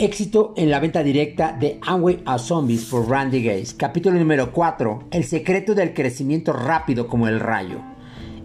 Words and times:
Éxito 0.00 0.54
en 0.56 0.70
la 0.70 0.78
venta 0.78 1.02
directa 1.02 1.56
de 1.58 1.80
Amway 1.84 2.22
a 2.24 2.38
Zombies 2.38 2.84
por 2.84 3.10
Randy 3.10 3.42
Gates. 3.42 3.74
Capítulo 3.74 4.16
número 4.16 4.52
4. 4.52 5.08
El 5.10 5.24
secreto 5.24 5.74
del 5.74 5.92
crecimiento 5.92 6.52
rápido 6.52 7.08
como 7.08 7.26
el 7.26 7.40
rayo. 7.40 7.80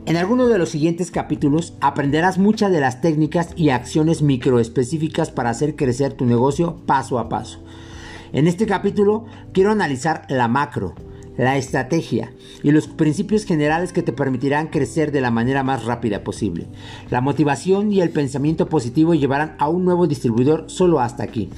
En 0.07 0.17
alguno 0.17 0.47
de 0.47 0.57
los 0.57 0.69
siguientes 0.69 1.11
capítulos 1.11 1.75
aprenderás 1.79 2.39
muchas 2.39 2.71
de 2.71 2.79
las 2.79 3.01
técnicas 3.01 3.49
y 3.55 3.69
acciones 3.69 4.23
microespecíficas 4.23 5.29
para 5.29 5.51
hacer 5.51 5.75
crecer 5.75 6.13
tu 6.13 6.25
negocio 6.25 6.77
paso 6.87 7.19
a 7.19 7.29
paso. 7.29 7.59
En 8.31 8.47
este 8.47 8.65
capítulo 8.65 9.25
quiero 9.53 9.69
analizar 9.69 10.25
la 10.29 10.47
macro, 10.47 10.95
la 11.37 11.57
estrategia 11.57 12.31
y 12.61 12.71
los 12.71 12.87
principios 12.87 13.45
generales 13.45 13.93
que 13.93 14.03
te 14.03 14.13
permitirán 14.13 14.67
crecer 14.67 15.11
de 15.11 15.21
la 15.21 15.31
manera 15.31 15.63
más 15.63 15.85
rápida 15.85 16.23
posible. 16.23 16.67
La 17.09 17.21
motivación 17.21 17.91
y 17.91 18.01
el 18.01 18.09
pensamiento 18.09 18.69
positivo 18.69 19.13
llevarán 19.13 19.55
a 19.59 19.69
un 19.69 19.85
nuevo 19.85 20.07
distribuidor 20.07 20.65
solo 20.67 20.99
hasta 20.99 21.23
aquí. 21.23 21.49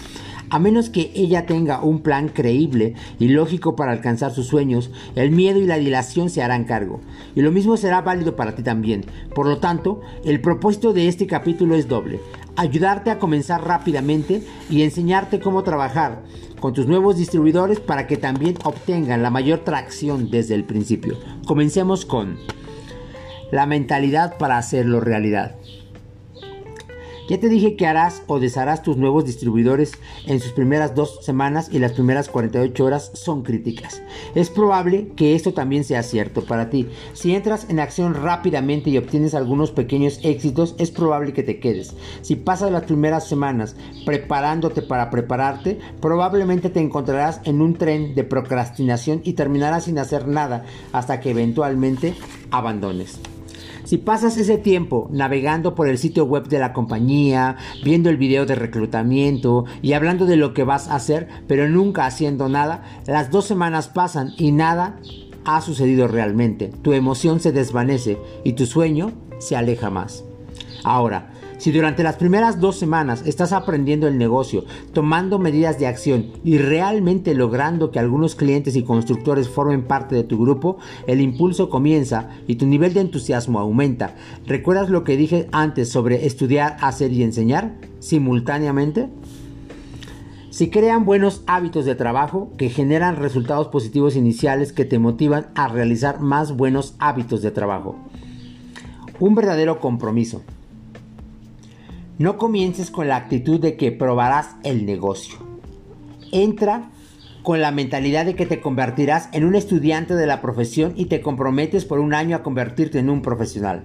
A 0.51 0.59
menos 0.59 0.89
que 0.89 1.11
ella 1.15 1.47
tenga 1.47 1.81
un 1.81 2.01
plan 2.01 2.29
creíble 2.29 2.93
y 3.17 3.29
lógico 3.29 3.75
para 3.75 3.91
alcanzar 3.91 4.31
sus 4.31 4.47
sueños, 4.47 4.91
el 5.15 5.31
miedo 5.31 5.59
y 5.59 5.65
la 5.65 5.77
dilación 5.77 6.29
se 6.29 6.43
harán 6.43 6.65
cargo. 6.65 7.01
Y 7.35 7.41
lo 7.41 7.51
mismo 7.51 7.77
será 7.77 8.01
válido 8.01 8.35
para 8.35 8.53
ti 8.53 8.61
también. 8.61 9.05
Por 9.33 9.47
lo 9.47 9.57
tanto, 9.57 10.01
el 10.23 10.41
propósito 10.41 10.93
de 10.93 11.07
este 11.07 11.25
capítulo 11.25 11.75
es 11.75 11.87
doble. 11.87 12.19
Ayudarte 12.57 13.11
a 13.11 13.19
comenzar 13.19 13.65
rápidamente 13.65 14.41
y 14.69 14.83
enseñarte 14.83 15.39
cómo 15.39 15.63
trabajar 15.63 16.23
con 16.59 16.73
tus 16.73 16.87
nuevos 16.87 17.17
distribuidores 17.17 17.79
para 17.79 18.07
que 18.07 18.17
también 18.17 18.55
obtengan 18.63 19.21
la 19.21 19.29
mayor 19.29 19.59
tracción 19.59 20.31
desde 20.31 20.55
el 20.55 20.63
principio. 20.63 21.17
Comencemos 21.45 22.05
con 22.05 22.37
la 23.51 23.65
mentalidad 23.65 24.37
para 24.37 24.57
hacerlo 24.57 24.99
realidad. 24.99 25.55
Ya 27.27 27.39
te 27.39 27.49
dije 27.49 27.75
que 27.75 27.87
harás 27.87 28.21
o 28.27 28.39
desharás 28.39 28.83
tus 28.83 28.97
nuevos 28.97 29.25
distribuidores 29.25 29.93
en 30.27 30.39
sus 30.39 30.51
primeras 30.51 30.93
dos 30.93 31.19
semanas 31.23 31.69
y 31.71 31.79
las 31.79 31.93
primeras 31.93 32.29
48 32.29 32.85
horas 32.85 33.11
son 33.15 33.41
críticas. 33.41 34.03
Es 34.35 34.51
probable 34.51 35.09
que 35.15 35.33
esto 35.33 35.53
también 35.53 35.83
sea 35.83 36.03
cierto 36.03 36.43
para 36.45 36.69
ti. 36.69 36.87
Si 37.13 37.33
entras 37.33 37.67
en 37.69 37.79
acción 37.79 38.13
rápidamente 38.13 38.91
y 38.91 38.97
obtienes 38.97 39.33
algunos 39.33 39.71
pequeños 39.71 40.19
éxitos, 40.23 40.75
es 40.77 40.91
probable 40.91 41.33
que 41.33 41.41
te 41.41 41.59
quedes. 41.59 41.95
Si 42.21 42.35
pasas 42.35 42.71
las 42.71 42.83
primeras 42.83 43.27
semanas 43.27 43.75
preparándote 44.05 44.83
para 44.83 45.09
prepararte, 45.09 45.79
probablemente 46.01 46.69
te 46.69 46.79
encontrarás 46.79 47.41
en 47.45 47.61
un 47.61 47.73
tren 47.73 48.13
de 48.13 48.23
procrastinación 48.23 49.21
y 49.23 49.33
terminarás 49.33 49.85
sin 49.85 49.97
hacer 49.97 50.27
nada 50.27 50.65
hasta 50.91 51.19
que 51.19 51.31
eventualmente 51.31 52.13
abandones. 52.51 53.19
Si 53.85 53.99
pasas 53.99 54.35
ese 54.37 54.57
tiempo 54.57 55.07
navegando 55.11 55.75
por 55.75 55.87
el 55.87 55.99
sitio 55.99 56.25
web 56.25 56.47
de 56.47 56.57
la 56.57 56.73
compañía, 56.73 57.57
viendo 57.83 58.09
el 58.09 58.17
video 58.17 58.47
de 58.47 58.55
reclutamiento 58.55 59.65
y 59.83 59.93
hablando 59.93 60.25
de 60.25 60.37
lo 60.37 60.55
que 60.55 60.63
vas 60.63 60.87
a 60.87 60.95
hacer, 60.95 61.27
pero 61.47 61.69
nunca 61.69 62.07
haciendo 62.07 62.49
nada, 62.49 62.83
las 63.05 63.29
dos 63.29 63.45
semanas 63.45 63.87
pasan 63.87 64.31
y 64.37 64.51
nada 64.51 64.99
ha 65.45 65.61
sucedido 65.61 66.07
realmente. 66.07 66.71
Tu 66.81 66.93
emoción 66.93 67.39
se 67.39 67.51
desvanece 67.51 68.17
y 68.43 68.53
tu 68.53 68.65
sueño 68.65 69.11
se 69.37 69.55
aleja 69.55 69.91
más. 69.91 70.23
Ahora, 70.83 71.31
si 71.65 71.71
durante 71.71 72.03
las 72.03 72.17
primeras 72.17 72.59
dos 72.59 72.77
semanas 72.77 73.23
estás 73.25 73.51
aprendiendo 73.51 74.07
el 74.07 74.19
negocio, 74.19 74.65
tomando 74.93 75.39
medidas 75.39 75.79
de 75.79 75.87
acción 75.87 76.27
y 76.43 76.59
realmente 76.59 77.33
logrando 77.33 77.89
que 77.89 77.97
algunos 77.97 78.35
clientes 78.35 78.75
y 78.75 78.83
constructores 78.83 79.49
formen 79.49 79.81
parte 79.81 80.13
de 80.13 80.23
tu 80.23 80.39
grupo, 80.39 80.77
el 81.07 81.21
impulso 81.21 81.71
comienza 81.71 82.29
y 82.45 82.57
tu 82.57 82.67
nivel 82.67 82.93
de 82.93 82.99
entusiasmo 82.99 83.59
aumenta. 83.59 84.13
¿Recuerdas 84.45 84.91
lo 84.91 85.03
que 85.03 85.17
dije 85.17 85.47
antes 85.51 85.89
sobre 85.89 86.27
estudiar, 86.27 86.77
hacer 86.81 87.11
y 87.11 87.23
enseñar 87.23 87.73
simultáneamente? 87.97 89.09
Si 90.51 90.69
crean 90.69 91.03
buenos 91.03 91.41
hábitos 91.47 91.85
de 91.85 91.95
trabajo 91.95 92.51
que 92.59 92.69
generan 92.69 93.15
resultados 93.15 93.69
positivos 93.69 94.15
iniciales 94.15 94.71
que 94.71 94.85
te 94.85 94.99
motivan 94.99 95.47
a 95.55 95.67
realizar 95.67 96.19
más 96.19 96.55
buenos 96.55 96.93
hábitos 96.99 97.41
de 97.41 97.49
trabajo. 97.49 97.95
Un 99.19 99.33
verdadero 99.33 99.79
compromiso. 99.79 100.43
No 102.17 102.37
comiences 102.37 102.91
con 102.91 103.09
la 103.09 103.17
actitud 103.17 103.59
de 103.59 103.75
que 103.75 103.91
probarás 103.91 104.55
el 104.63 104.85
negocio. 104.85 105.35
Entra 106.31 106.89
con 107.43 107.59
la 107.59 107.71
mentalidad 107.71 108.25
de 108.25 108.35
que 108.35 108.45
te 108.45 108.61
convertirás 108.61 109.27
en 109.33 109.43
un 109.43 109.53
estudiante 109.53 110.15
de 110.15 110.25
la 110.25 110.41
profesión 110.41 110.93
y 110.95 111.05
te 111.05 111.19
comprometes 111.19 111.83
por 111.83 111.99
un 111.99 112.13
año 112.13 112.37
a 112.37 112.41
convertirte 112.41 112.99
en 112.99 113.09
un 113.09 113.21
profesional. 113.21 113.83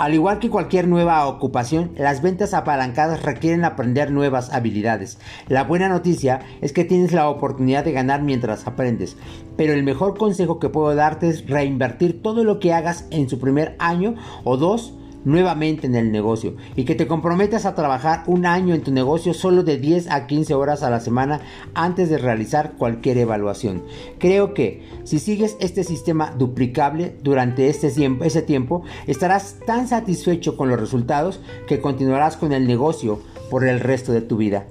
Al 0.00 0.12
igual 0.14 0.40
que 0.40 0.50
cualquier 0.50 0.88
nueva 0.88 1.24
ocupación, 1.28 1.92
las 1.96 2.20
ventas 2.20 2.52
apalancadas 2.52 3.22
requieren 3.22 3.64
aprender 3.64 4.10
nuevas 4.10 4.52
habilidades. 4.52 5.18
La 5.46 5.62
buena 5.62 5.88
noticia 5.88 6.40
es 6.60 6.72
que 6.72 6.84
tienes 6.84 7.12
la 7.12 7.28
oportunidad 7.28 7.84
de 7.84 7.92
ganar 7.92 8.22
mientras 8.22 8.66
aprendes, 8.66 9.16
pero 9.56 9.72
el 9.72 9.84
mejor 9.84 10.18
consejo 10.18 10.58
que 10.58 10.68
puedo 10.68 10.96
darte 10.96 11.28
es 11.28 11.48
reinvertir 11.48 12.22
todo 12.22 12.42
lo 12.42 12.58
que 12.58 12.72
hagas 12.72 13.06
en 13.10 13.28
su 13.28 13.38
primer 13.38 13.76
año 13.78 14.16
o 14.42 14.56
dos 14.56 14.97
nuevamente 15.24 15.86
en 15.86 15.94
el 15.94 16.12
negocio 16.12 16.56
y 16.76 16.84
que 16.84 16.94
te 16.94 17.06
comprometas 17.06 17.66
a 17.66 17.74
trabajar 17.74 18.22
un 18.26 18.46
año 18.46 18.74
en 18.74 18.82
tu 18.82 18.92
negocio 18.92 19.34
solo 19.34 19.62
de 19.62 19.78
10 19.78 20.10
a 20.10 20.26
15 20.26 20.54
horas 20.54 20.82
a 20.82 20.90
la 20.90 21.00
semana 21.00 21.40
antes 21.74 22.08
de 22.08 22.18
realizar 22.18 22.72
cualquier 22.78 23.18
evaluación. 23.18 23.82
Creo 24.18 24.54
que 24.54 24.82
si 25.04 25.18
sigues 25.18 25.56
este 25.60 25.84
sistema 25.84 26.32
duplicable 26.32 27.16
durante 27.22 27.68
este 27.68 27.90
tiempo, 27.90 28.24
ese 28.24 28.42
tiempo, 28.42 28.82
estarás 29.06 29.56
tan 29.66 29.88
satisfecho 29.88 30.56
con 30.56 30.68
los 30.68 30.80
resultados 30.80 31.40
que 31.66 31.80
continuarás 31.80 32.36
con 32.36 32.52
el 32.52 32.66
negocio 32.66 33.20
por 33.50 33.66
el 33.66 33.80
resto 33.80 34.12
de 34.12 34.20
tu 34.20 34.36
vida. 34.36 34.66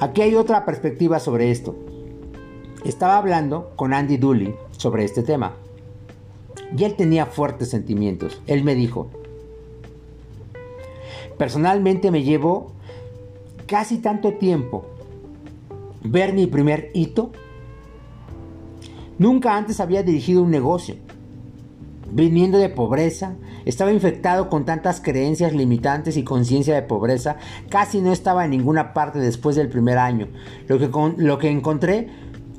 Aquí 0.00 0.22
hay 0.22 0.34
otra 0.34 0.64
perspectiva 0.64 1.20
sobre 1.20 1.50
esto. 1.50 1.76
Estaba 2.84 3.16
hablando 3.16 3.72
con 3.76 3.94
Andy 3.94 4.18
Dooley 4.18 4.54
sobre 4.76 5.04
este 5.04 5.22
tema. 5.22 5.56
Y 6.76 6.84
él 6.84 6.94
tenía 6.96 7.26
fuertes 7.26 7.70
sentimientos. 7.70 8.40
Él 8.46 8.64
me 8.64 8.74
dijo, 8.74 9.08
personalmente 11.38 12.10
me 12.10 12.22
llevó 12.22 12.72
casi 13.66 13.98
tanto 13.98 14.34
tiempo 14.34 14.86
ver 16.02 16.32
mi 16.32 16.46
primer 16.46 16.90
hito. 16.94 17.30
Nunca 19.18 19.56
antes 19.56 19.80
había 19.80 20.02
dirigido 20.02 20.42
un 20.42 20.50
negocio. 20.50 20.96
Viniendo 22.10 22.58
de 22.58 22.68
pobreza, 22.68 23.34
estaba 23.64 23.92
infectado 23.92 24.48
con 24.48 24.64
tantas 24.64 25.00
creencias 25.00 25.52
limitantes 25.52 26.16
y 26.16 26.22
conciencia 26.22 26.74
de 26.74 26.82
pobreza, 26.82 27.36
casi 27.70 28.00
no 28.00 28.12
estaba 28.12 28.44
en 28.44 28.50
ninguna 28.50 28.92
parte 28.92 29.18
después 29.18 29.56
del 29.56 29.68
primer 29.68 29.98
año. 29.98 30.28
Lo 30.68 30.78
que, 30.78 30.90
lo 31.16 31.38
que 31.38 31.48
encontré 31.48 32.08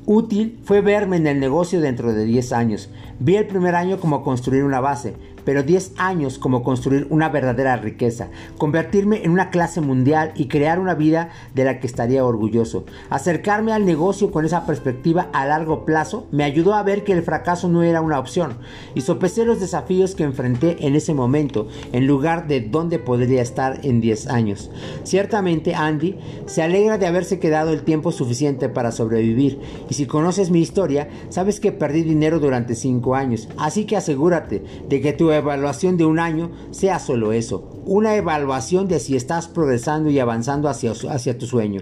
útil 0.06 0.60
fue 0.64 0.82
verme 0.82 1.18
en 1.18 1.28
el 1.28 1.40
negocio 1.40 1.82
dentro 1.82 2.14
de 2.14 2.26
10 2.26 2.54
años. 2.54 2.90
Vi 3.20 3.36
el 3.36 3.48
primer 3.48 3.76
año 3.76 4.00
como 4.00 4.24
construir 4.24 4.64
una 4.64 4.80
base, 4.80 5.16
pero 5.46 5.64
10 5.64 5.94
años 5.98 6.40
como 6.40 6.64
construir 6.64 7.08
una 7.10 7.30
verdadera 7.30 7.78
riqueza, 7.78 8.30
convertirme 8.58 9.24
en 9.24 9.32
una 9.32 9.50
clase 9.50 9.80
mundial 9.80 10.32
y 10.36 10.48
crear 10.48 10.80
una 10.80 10.96
vida 10.96 11.30
de 11.54 11.64
la 11.64 11.80
que 11.80 11.88
estaría 11.88 12.26
orgulloso. 12.26 12.86
Acercarme 13.10 13.72
al 13.72 13.86
negocio 13.86 14.32
con 14.32 14.46
esa 14.46 14.66
perspectiva 14.66 15.30
a 15.34 15.46
largo 15.46 15.86
plazo 15.86 16.28
me 16.32 16.44
ayudó 16.44 16.74
a 16.74 16.84
ver 16.84 17.04
que 17.04 17.14
el 17.14 17.24
fracaso 17.24 17.70
no 17.70 17.84
era 17.84 18.02
una 18.02 18.20
opción 18.20 18.58
y 18.96 19.02
sopesé 19.02 19.46
los 19.46 19.60
desafíos 19.60 20.16
que 20.16 20.24
enfrenté 20.24 20.86
en 20.86 20.96
ese 20.96 21.14
momento 21.14 21.68
en 21.94 22.08
lugar 22.08 22.48
de 22.48 22.62
dónde 22.62 23.00
podría 23.00 23.42
estar 23.42 23.80
en 23.84 24.02
10 24.02 24.28
años. 24.28 24.72
Ciertamente 25.04 25.76
Andy 25.76 26.18
se 26.46 26.64
alegra 26.64 26.98
de 26.98 27.08
haberse 27.08 27.40
quedado 27.40 27.72
el 27.72 27.84
tiempo 27.84 28.12
suficiente 28.12 28.70
para 28.70 28.92
sobrevivir 28.92 29.60
y 29.90 29.94
si 29.94 30.06
conoces 30.06 30.50
mi 30.50 30.62
historia 30.62 31.08
sabes 31.30 31.60
que 31.60 31.72
perdí 31.72 32.04
dinero 32.04 32.40
durante 32.40 32.76
5 32.76 33.16
años, 33.16 33.48
así 33.58 33.86
que 33.86 33.98
asegúrate 33.98 34.64
de 34.90 35.02
que 35.02 35.14
tu 35.14 35.32
evaluación 35.38 35.98
de 35.98 36.06
un 36.06 36.20
año 36.20 36.52
sea 36.72 37.00
solo 37.00 37.32
eso, 37.32 37.70
una 37.86 38.16
evaluación 38.16 38.88
de 38.88 39.00
si 39.00 39.16
estás 39.16 39.48
progresando 39.48 40.10
y 40.10 40.20
avanzando 40.20 40.70
hacia, 40.70 40.92
hacia 41.10 41.38
tu 41.38 41.46
sueño. 41.46 41.82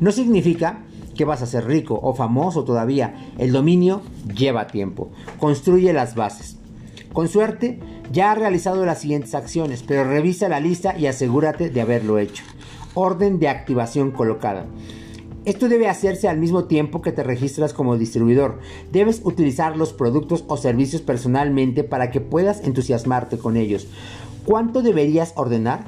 No 0.00 0.12
significa 0.12 0.84
que 1.14 1.24
vas 1.24 1.42
a 1.42 1.46
ser 1.46 1.66
rico 1.66 1.98
o 2.02 2.14
famoso 2.14 2.64
todavía. 2.64 3.14
El 3.38 3.52
dominio 3.52 4.02
lleva 4.34 4.66
tiempo. 4.66 5.10
Construye 5.38 5.92
las 5.92 6.14
bases. 6.14 6.56
Con 7.12 7.28
suerte, 7.28 7.78
ya 8.10 8.32
has 8.32 8.38
realizado 8.38 8.86
las 8.86 9.00
siguientes 9.00 9.34
acciones, 9.34 9.84
pero 9.86 10.04
revisa 10.04 10.48
la 10.48 10.60
lista 10.60 10.98
y 10.98 11.06
asegúrate 11.06 11.70
de 11.70 11.80
haberlo 11.80 12.18
hecho. 12.18 12.44
Orden 12.94 13.38
de 13.38 13.48
activación 13.48 14.10
colocada. 14.10 14.66
Esto 15.44 15.68
debe 15.68 15.88
hacerse 15.88 16.28
al 16.28 16.38
mismo 16.38 16.64
tiempo 16.64 17.02
que 17.02 17.10
te 17.10 17.24
registras 17.24 17.72
como 17.72 17.98
distribuidor. 17.98 18.60
Debes 18.92 19.20
utilizar 19.24 19.76
los 19.76 19.92
productos 19.92 20.44
o 20.46 20.56
servicios 20.56 21.02
personalmente 21.02 21.82
para 21.82 22.12
que 22.12 22.20
puedas 22.20 22.62
entusiasmarte 22.62 23.38
con 23.38 23.56
ellos. 23.56 23.88
¿Cuánto 24.44 24.82
deberías 24.82 25.32
ordenar? 25.34 25.84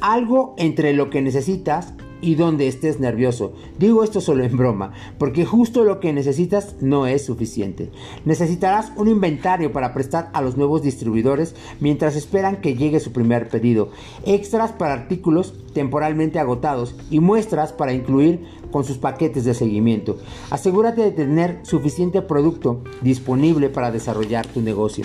Algo 0.00 0.54
entre 0.58 0.92
lo 0.92 1.08
que 1.08 1.22
necesitas 1.22 1.92
y 2.24 2.36
donde 2.36 2.66
estés 2.68 3.00
nervioso. 3.00 3.52
Digo 3.78 4.02
esto 4.02 4.20
solo 4.20 4.44
en 4.44 4.56
broma, 4.56 4.92
porque 5.18 5.44
justo 5.44 5.84
lo 5.84 6.00
que 6.00 6.12
necesitas 6.12 6.76
no 6.80 7.06
es 7.06 7.26
suficiente. 7.26 7.90
Necesitarás 8.24 8.92
un 8.96 9.08
inventario 9.08 9.72
para 9.72 9.92
prestar 9.92 10.30
a 10.32 10.40
los 10.40 10.56
nuevos 10.56 10.82
distribuidores 10.82 11.54
mientras 11.80 12.16
esperan 12.16 12.62
que 12.62 12.74
llegue 12.74 12.98
su 13.00 13.12
primer 13.12 13.48
pedido, 13.48 13.90
extras 14.24 14.72
para 14.72 14.94
artículos 14.94 15.54
temporalmente 15.74 16.38
agotados 16.38 16.96
y 17.10 17.20
muestras 17.20 17.72
para 17.72 17.92
incluir 17.92 18.40
con 18.70 18.84
sus 18.84 18.96
paquetes 18.96 19.44
de 19.44 19.54
seguimiento. 19.54 20.16
Asegúrate 20.50 21.02
de 21.02 21.10
tener 21.10 21.60
suficiente 21.62 22.22
producto 22.22 22.82
disponible 23.02 23.68
para 23.68 23.90
desarrollar 23.90 24.46
tu 24.46 24.62
negocio. 24.62 25.04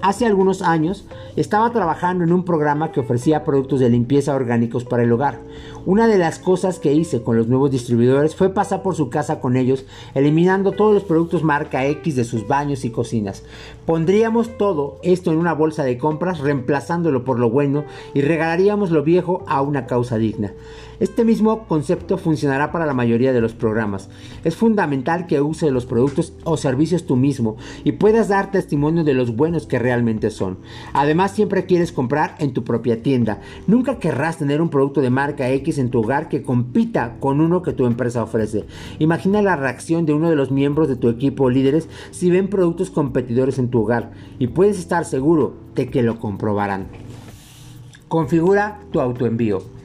Hace 0.00 0.26
algunos 0.26 0.62
años 0.62 1.04
estaba 1.34 1.72
trabajando 1.72 2.22
en 2.22 2.32
un 2.32 2.44
programa 2.44 2.92
que 2.92 3.00
ofrecía 3.00 3.44
productos 3.44 3.80
de 3.80 3.90
limpieza 3.90 4.32
orgánicos 4.32 4.84
para 4.84 5.02
el 5.02 5.10
hogar. 5.10 5.40
Una 5.86 6.06
de 6.06 6.18
las 6.18 6.38
cosas 6.38 6.78
que 6.78 6.92
hice 6.92 7.22
con 7.22 7.36
los 7.36 7.48
nuevos 7.48 7.72
distribuidores 7.72 8.36
fue 8.36 8.50
pasar 8.50 8.82
por 8.82 8.94
su 8.94 9.10
casa 9.10 9.40
con 9.40 9.56
ellos, 9.56 9.86
eliminando 10.14 10.70
todos 10.70 10.94
los 10.94 11.02
productos 11.02 11.42
marca 11.42 11.84
X 11.86 12.14
de 12.14 12.22
sus 12.24 12.46
baños 12.46 12.84
y 12.84 12.90
cocinas. 12.90 13.42
Pondríamos 13.86 14.56
todo 14.56 15.00
esto 15.02 15.32
en 15.32 15.38
una 15.38 15.52
bolsa 15.52 15.82
de 15.82 15.98
compras, 15.98 16.38
reemplazándolo 16.38 17.24
por 17.24 17.40
lo 17.40 17.50
bueno 17.50 17.84
y 18.14 18.20
regalaríamos 18.20 18.90
lo 18.90 19.02
viejo 19.02 19.42
a 19.48 19.62
una 19.62 19.86
causa 19.86 20.16
digna. 20.16 20.52
Este 21.00 21.24
mismo 21.24 21.68
concepto 21.68 22.18
funcionará 22.18 22.72
para 22.72 22.84
la 22.84 22.92
mayoría 22.92 23.32
de 23.32 23.40
los 23.40 23.54
programas. 23.54 24.08
Es 24.42 24.56
fundamental 24.56 25.28
que 25.28 25.40
uses 25.40 25.70
los 25.70 25.86
productos 25.86 26.32
o 26.42 26.56
servicios 26.56 27.06
tú 27.06 27.14
mismo 27.14 27.56
y 27.84 27.92
puedas 27.92 28.26
dar 28.26 28.50
testimonio 28.50 29.04
de 29.04 29.14
los 29.14 29.36
buenos 29.36 29.68
que 29.68 29.78
realmente 29.78 30.30
son. 30.30 30.58
Además, 30.92 31.32
siempre 31.32 31.66
quieres 31.66 31.92
comprar 31.92 32.34
en 32.40 32.52
tu 32.52 32.64
propia 32.64 33.00
tienda. 33.00 33.40
Nunca 33.68 34.00
querrás 34.00 34.38
tener 34.38 34.60
un 34.60 34.70
producto 34.70 35.00
de 35.00 35.10
marca 35.10 35.48
X 35.50 35.78
en 35.78 35.90
tu 35.90 36.00
hogar 36.00 36.28
que 36.28 36.42
compita 36.42 37.16
con 37.20 37.40
uno 37.40 37.62
que 37.62 37.72
tu 37.72 37.86
empresa 37.86 38.24
ofrece. 38.24 38.64
Imagina 38.98 39.40
la 39.40 39.54
reacción 39.54 40.04
de 40.04 40.14
uno 40.14 40.28
de 40.30 40.36
los 40.36 40.50
miembros 40.50 40.88
de 40.88 40.96
tu 40.96 41.08
equipo 41.08 41.44
o 41.44 41.50
líderes 41.50 41.88
si 42.10 42.28
ven 42.28 42.48
productos 42.48 42.90
competidores 42.90 43.60
en 43.60 43.70
tu 43.70 43.82
hogar 43.82 44.10
y 44.40 44.48
puedes 44.48 44.80
estar 44.80 45.04
seguro 45.04 45.54
de 45.76 45.90
que 45.90 46.02
lo 46.02 46.18
comprobarán. 46.18 46.88
Configura 48.08 48.80
tu 48.90 49.00
autoenvío. 49.00 49.77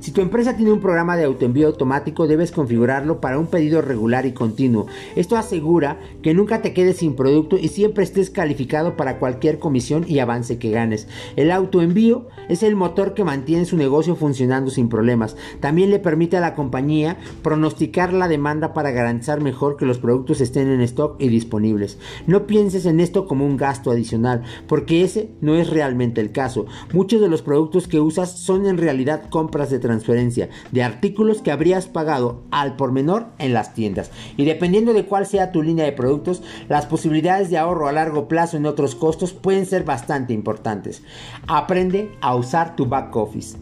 Si 0.00 0.12
tu 0.12 0.22
empresa 0.22 0.56
tiene 0.56 0.72
un 0.72 0.80
programa 0.80 1.14
de 1.14 1.24
autoenvío 1.24 1.66
automático, 1.66 2.26
debes 2.26 2.52
configurarlo 2.52 3.20
para 3.20 3.38
un 3.38 3.48
pedido 3.48 3.82
regular 3.82 4.24
y 4.24 4.32
continuo. 4.32 4.86
Esto 5.14 5.36
asegura 5.36 5.98
que 6.22 6.32
nunca 6.32 6.62
te 6.62 6.72
quedes 6.72 6.96
sin 6.96 7.14
producto 7.14 7.58
y 7.58 7.68
siempre 7.68 8.02
estés 8.02 8.30
calificado 8.30 8.96
para 8.96 9.18
cualquier 9.18 9.58
comisión 9.58 10.06
y 10.08 10.20
avance 10.20 10.58
que 10.58 10.70
ganes. 10.70 11.06
El 11.36 11.50
autoenvío 11.50 12.28
es 12.48 12.62
el 12.62 12.76
motor 12.76 13.12
que 13.12 13.24
mantiene 13.24 13.66
su 13.66 13.76
negocio 13.76 14.16
funcionando 14.16 14.70
sin 14.70 14.88
problemas. 14.88 15.36
También 15.60 15.90
le 15.90 15.98
permite 15.98 16.38
a 16.38 16.40
la 16.40 16.54
compañía 16.54 17.18
pronosticar 17.42 18.14
la 18.14 18.26
demanda 18.26 18.72
para 18.72 18.92
garantizar 18.92 19.42
mejor 19.42 19.76
que 19.76 19.84
los 19.84 19.98
productos 19.98 20.40
estén 20.40 20.68
en 20.68 20.80
stock 20.80 21.16
y 21.18 21.28
disponibles. 21.28 21.98
No 22.26 22.46
pienses 22.46 22.86
en 22.86 23.00
esto 23.00 23.26
como 23.26 23.44
un 23.44 23.58
gasto 23.58 23.90
adicional, 23.90 24.44
porque 24.66 25.04
ese 25.04 25.28
no 25.42 25.56
es 25.56 25.68
realmente 25.68 26.22
el 26.22 26.32
caso. 26.32 26.64
Muchos 26.94 27.20
de 27.20 27.28
los 27.28 27.42
productos 27.42 27.86
que 27.86 28.00
usas 28.00 28.38
son 28.38 28.66
en 28.66 28.78
realidad 28.78 29.28
compras 29.28 29.68
de 29.68 29.89
transferencia 29.90 30.48
de 30.70 30.82
artículos 30.82 31.42
que 31.42 31.50
habrías 31.50 31.86
pagado 31.86 32.42
al 32.50 32.76
por 32.76 32.92
menor 32.92 33.26
en 33.38 33.52
las 33.52 33.74
tiendas. 33.74 34.10
Y 34.36 34.44
dependiendo 34.44 34.92
de 34.92 35.04
cuál 35.04 35.26
sea 35.26 35.52
tu 35.52 35.62
línea 35.62 35.84
de 35.84 35.92
productos, 35.92 36.42
las 36.68 36.86
posibilidades 36.86 37.50
de 37.50 37.58
ahorro 37.58 37.88
a 37.88 37.92
largo 37.92 38.28
plazo 38.28 38.56
en 38.56 38.66
otros 38.66 38.94
costos 38.94 39.32
pueden 39.32 39.66
ser 39.66 39.84
bastante 39.84 40.32
importantes. 40.32 41.02
Aprende 41.46 42.12
a 42.20 42.36
usar 42.36 42.76
tu 42.76 42.86
back 42.86 43.14
office. 43.16 43.56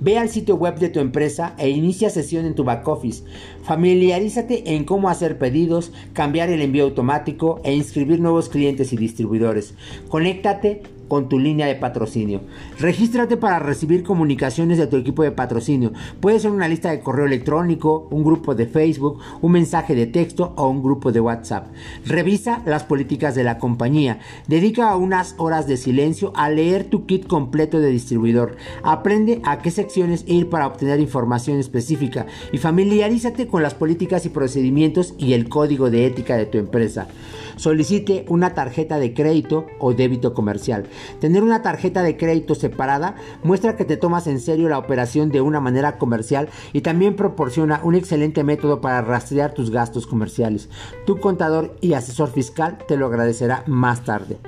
Ve 0.00 0.18
al 0.18 0.28
sitio 0.28 0.56
web 0.56 0.80
de 0.80 0.88
tu 0.88 0.98
empresa 0.98 1.54
e 1.58 1.70
inicia 1.70 2.10
sesión 2.10 2.44
en 2.44 2.56
tu 2.56 2.64
back 2.64 2.86
office. 2.88 3.22
Familiarízate 3.62 4.74
en 4.74 4.82
cómo 4.82 5.08
hacer 5.08 5.38
pedidos, 5.38 5.92
cambiar 6.12 6.50
el 6.50 6.60
envío 6.60 6.82
automático 6.82 7.60
e 7.62 7.72
inscribir 7.72 8.18
nuevos 8.18 8.48
clientes 8.48 8.92
y 8.92 8.96
distribuidores. 8.96 9.74
Conéctate 10.08 10.82
con 11.12 11.28
tu 11.28 11.38
línea 11.38 11.66
de 11.66 11.74
patrocinio. 11.74 12.40
Regístrate 12.78 13.36
para 13.36 13.58
recibir 13.58 14.02
comunicaciones 14.02 14.78
de 14.78 14.86
tu 14.86 14.96
equipo 14.96 15.22
de 15.22 15.30
patrocinio. 15.30 15.92
Puede 16.20 16.40
ser 16.40 16.50
una 16.50 16.68
lista 16.68 16.90
de 16.90 17.00
correo 17.00 17.26
electrónico, 17.26 18.08
un 18.10 18.24
grupo 18.24 18.54
de 18.54 18.64
Facebook, 18.64 19.18
un 19.42 19.52
mensaje 19.52 19.94
de 19.94 20.06
texto 20.06 20.54
o 20.56 20.68
un 20.68 20.82
grupo 20.82 21.12
de 21.12 21.20
WhatsApp. 21.20 21.66
Revisa 22.06 22.62
las 22.64 22.84
políticas 22.84 23.34
de 23.34 23.44
la 23.44 23.58
compañía. 23.58 24.20
Dedica 24.48 24.96
unas 24.96 25.34
horas 25.36 25.66
de 25.66 25.76
silencio 25.76 26.32
a 26.34 26.48
leer 26.48 26.84
tu 26.84 27.04
kit 27.04 27.26
completo 27.26 27.78
de 27.78 27.90
distribuidor. 27.90 28.56
Aprende 28.82 29.42
a 29.44 29.58
qué 29.58 29.70
secciones 29.70 30.24
ir 30.26 30.48
para 30.48 30.66
obtener 30.66 30.98
información 30.98 31.58
específica 31.58 32.24
y 32.52 32.56
familiarízate 32.56 33.48
con 33.48 33.62
las 33.62 33.74
políticas 33.74 34.24
y 34.24 34.30
procedimientos 34.30 35.12
y 35.18 35.34
el 35.34 35.50
código 35.50 35.90
de 35.90 36.06
ética 36.06 36.38
de 36.38 36.46
tu 36.46 36.56
empresa. 36.56 37.08
Solicite 37.56 38.24
una 38.28 38.54
tarjeta 38.54 38.98
de 38.98 39.14
crédito 39.14 39.66
o 39.78 39.92
débito 39.92 40.34
comercial. 40.34 40.84
Tener 41.20 41.42
una 41.42 41.62
tarjeta 41.62 42.02
de 42.02 42.16
crédito 42.16 42.54
separada 42.54 43.16
muestra 43.42 43.76
que 43.76 43.84
te 43.84 43.96
tomas 43.96 44.26
en 44.26 44.40
serio 44.40 44.68
la 44.68 44.78
operación 44.78 45.30
de 45.30 45.40
una 45.40 45.60
manera 45.60 45.98
comercial 45.98 46.48
y 46.72 46.80
también 46.80 47.16
proporciona 47.16 47.80
un 47.82 47.94
excelente 47.94 48.44
método 48.44 48.80
para 48.80 49.02
rastrear 49.02 49.54
tus 49.54 49.70
gastos 49.70 50.06
comerciales. 50.06 50.68
Tu 51.06 51.18
contador 51.18 51.76
y 51.80 51.94
asesor 51.94 52.30
fiscal 52.30 52.78
te 52.86 52.96
lo 52.96 53.06
agradecerá 53.06 53.64
más 53.66 54.04
tarde. 54.04 54.38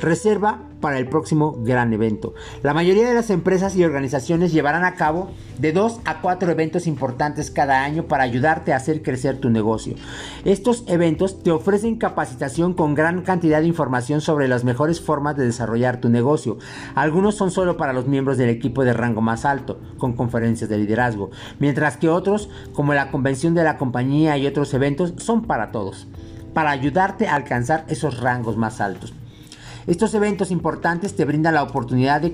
Reserva 0.00 0.62
para 0.80 0.98
el 0.98 1.08
próximo 1.08 1.52
gran 1.58 1.92
evento. 1.92 2.32
La 2.62 2.72
mayoría 2.72 3.06
de 3.06 3.14
las 3.14 3.28
empresas 3.28 3.76
y 3.76 3.84
organizaciones 3.84 4.50
llevarán 4.50 4.84
a 4.84 4.94
cabo 4.94 5.30
de 5.58 5.72
2 5.72 6.00
a 6.06 6.22
4 6.22 6.50
eventos 6.50 6.86
importantes 6.86 7.50
cada 7.50 7.84
año 7.84 8.04
para 8.04 8.24
ayudarte 8.24 8.72
a 8.72 8.76
hacer 8.76 9.02
crecer 9.02 9.38
tu 9.38 9.50
negocio. 9.50 9.94
Estos 10.46 10.84
eventos 10.86 11.42
te 11.42 11.50
ofrecen 11.50 11.96
capacitación 11.96 12.72
con 12.72 12.94
gran 12.94 13.20
cantidad 13.22 13.60
de 13.60 13.66
información 13.66 14.22
sobre 14.22 14.48
las 14.48 14.64
mejores 14.64 15.02
formas 15.02 15.36
de 15.36 15.44
desarrollar 15.44 16.00
tu 16.00 16.08
negocio. 16.08 16.56
Algunos 16.94 17.34
son 17.34 17.50
solo 17.50 17.76
para 17.76 17.92
los 17.92 18.06
miembros 18.06 18.38
del 18.38 18.48
equipo 18.48 18.84
de 18.84 18.94
rango 18.94 19.20
más 19.20 19.44
alto, 19.44 19.80
con 19.98 20.14
conferencias 20.14 20.70
de 20.70 20.78
liderazgo, 20.78 21.30
mientras 21.58 21.98
que 21.98 22.08
otros, 22.08 22.48
como 22.72 22.94
la 22.94 23.10
convención 23.10 23.54
de 23.54 23.64
la 23.64 23.76
compañía 23.76 24.38
y 24.38 24.46
otros 24.46 24.72
eventos, 24.72 25.12
son 25.18 25.42
para 25.42 25.72
todos, 25.72 26.08
para 26.54 26.70
ayudarte 26.70 27.28
a 27.28 27.34
alcanzar 27.34 27.84
esos 27.88 28.20
rangos 28.20 28.56
más 28.56 28.80
altos. 28.80 29.12
Estos 29.86 30.14
eventos 30.14 30.50
importantes 30.50 31.16
te 31.16 31.24
brindan 31.24 31.54
la 31.54 31.62
oportunidad 31.62 32.20
de 32.20 32.32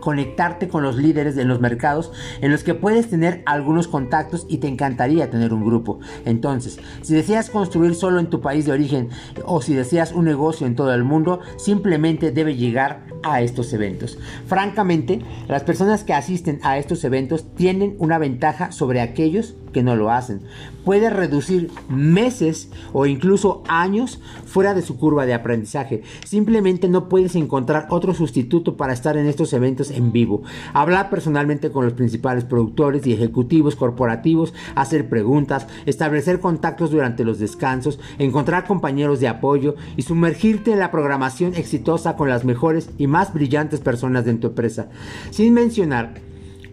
conectarte 0.00 0.68
con 0.68 0.82
los 0.82 0.96
líderes 0.96 1.34
de 1.34 1.44
los 1.44 1.60
mercados 1.60 2.12
en 2.40 2.52
los 2.52 2.62
que 2.62 2.74
puedes 2.74 3.10
tener 3.10 3.42
algunos 3.44 3.88
contactos 3.88 4.46
y 4.48 4.58
te 4.58 4.68
encantaría 4.68 5.30
tener 5.30 5.52
un 5.52 5.64
grupo. 5.64 5.98
Entonces, 6.24 6.78
si 7.02 7.14
deseas 7.14 7.50
construir 7.50 7.94
solo 7.94 8.20
en 8.20 8.30
tu 8.30 8.40
país 8.40 8.66
de 8.66 8.72
origen 8.72 9.08
o 9.44 9.60
si 9.60 9.74
deseas 9.74 10.12
un 10.12 10.24
negocio 10.24 10.66
en 10.66 10.76
todo 10.76 10.94
el 10.94 11.04
mundo, 11.04 11.40
simplemente 11.56 12.30
debe 12.30 12.56
llegar 12.56 13.04
a 13.22 13.42
estos 13.42 13.72
eventos. 13.72 14.18
Francamente, 14.46 15.20
las 15.48 15.64
personas 15.64 16.04
que 16.04 16.14
asisten 16.14 16.60
a 16.62 16.78
estos 16.78 17.02
eventos 17.04 17.52
tienen 17.54 17.96
una 17.98 18.18
ventaja 18.18 18.70
sobre 18.70 19.00
aquellos 19.00 19.56
que 19.72 19.82
no 19.82 19.96
lo 19.96 20.10
hacen. 20.10 20.42
Puede 20.84 21.10
reducir 21.10 21.70
meses 21.88 22.70
o 22.92 23.06
incluso 23.06 23.62
años 23.68 24.20
fuera 24.46 24.74
de 24.74 24.82
su 24.82 24.96
curva 24.96 25.26
de 25.26 25.34
aprendizaje. 25.34 26.02
Simplemente 26.24 26.88
no 26.88 27.08
puedes 27.08 27.36
encontrar 27.36 27.86
otro 27.90 28.14
sustituto 28.14 28.76
para 28.76 28.92
estar 28.92 29.16
en 29.16 29.26
estos 29.26 29.52
eventos 29.52 29.90
en 29.90 30.12
vivo. 30.12 30.42
Hablar 30.72 31.10
personalmente 31.10 31.70
con 31.70 31.84
los 31.84 31.94
principales 31.94 32.44
productores 32.44 33.06
y 33.06 33.12
ejecutivos 33.12 33.76
corporativos, 33.76 34.54
hacer 34.74 35.08
preguntas, 35.08 35.66
establecer 35.86 36.40
contactos 36.40 36.90
durante 36.90 37.24
los 37.24 37.38
descansos, 37.38 38.00
encontrar 38.18 38.66
compañeros 38.66 39.20
de 39.20 39.28
apoyo 39.28 39.74
y 39.96 40.02
sumergirte 40.02 40.72
en 40.72 40.78
la 40.78 40.90
programación 40.90 41.54
exitosa 41.54 42.16
con 42.16 42.28
las 42.28 42.44
mejores 42.44 42.90
y 42.98 43.06
más 43.06 43.32
brillantes 43.34 43.80
personas 43.80 44.24
de 44.24 44.34
tu 44.34 44.48
empresa. 44.48 44.88
Sin 45.30 45.54
mencionar 45.54 46.27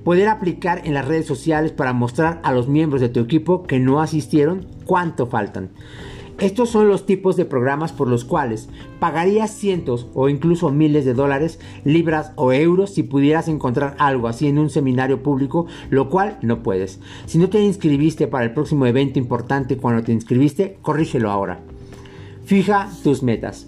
poder 0.05 0.29
aplicar 0.29 0.83
en 0.85 0.93
las 0.93 1.05
redes 1.05 1.25
sociales 1.25 1.71
para 1.71 1.91
mostrar 1.91 2.39
a 2.43 2.53
los 2.53 2.69
miembros 2.69 3.01
de 3.01 3.09
tu 3.09 3.19
equipo 3.19 3.63
que 3.63 3.79
no 3.79 3.99
asistieron 3.99 4.67
cuánto 4.85 5.25
faltan. 5.25 5.71
Estos 6.37 6.69
son 6.69 6.89
los 6.89 7.05
tipos 7.05 7.37
de 7.37 7.45
programas 7.45 7.91
por 7.91 8.07
los 8.07 8.23
cuales 8.23 8.69
pagarías 8.99 9.51
cientos 9.51 10.07
o 10.13 10.29
incluso 10.29 10.69
miles 10.69 11.05
de 11.05 11.13
dólares, 11.13 11.59
libras 11.85 12.33
o 12.35 12.51
euros 12.51 12.93
si 12.93 13.03
pudieras 13.03 13.47
encontrar 13.47 13.95
algo 13.97 14.27
así 14.27 14.47
en 14.47 14.59
un 14.59 14.69
seminario 14.69 15.23
público, 15.23 15.65
lo 15.89 16.09
cual 16.09 16.37
no 16.41 16.61
puedes. 16.61 16.99
Si 17.25 17.37
no 17.37 17.49
te 17.49 17.61
inscribiste 17.61 18.27
para 18.27 18.45
el 18.45 18.53
próximo 18.53 18.85
evento 18.85 19.17
importante 19.17 19.77
cuando 19.77 20.03
te 20.03 20.11
inscribiste, 20.11 20.77
corrígelo 20.81 21.31
ahora. 21.31 21.61
Fija 22.43 22.89
tus 23.01 23.23
metas. 23.23 23.67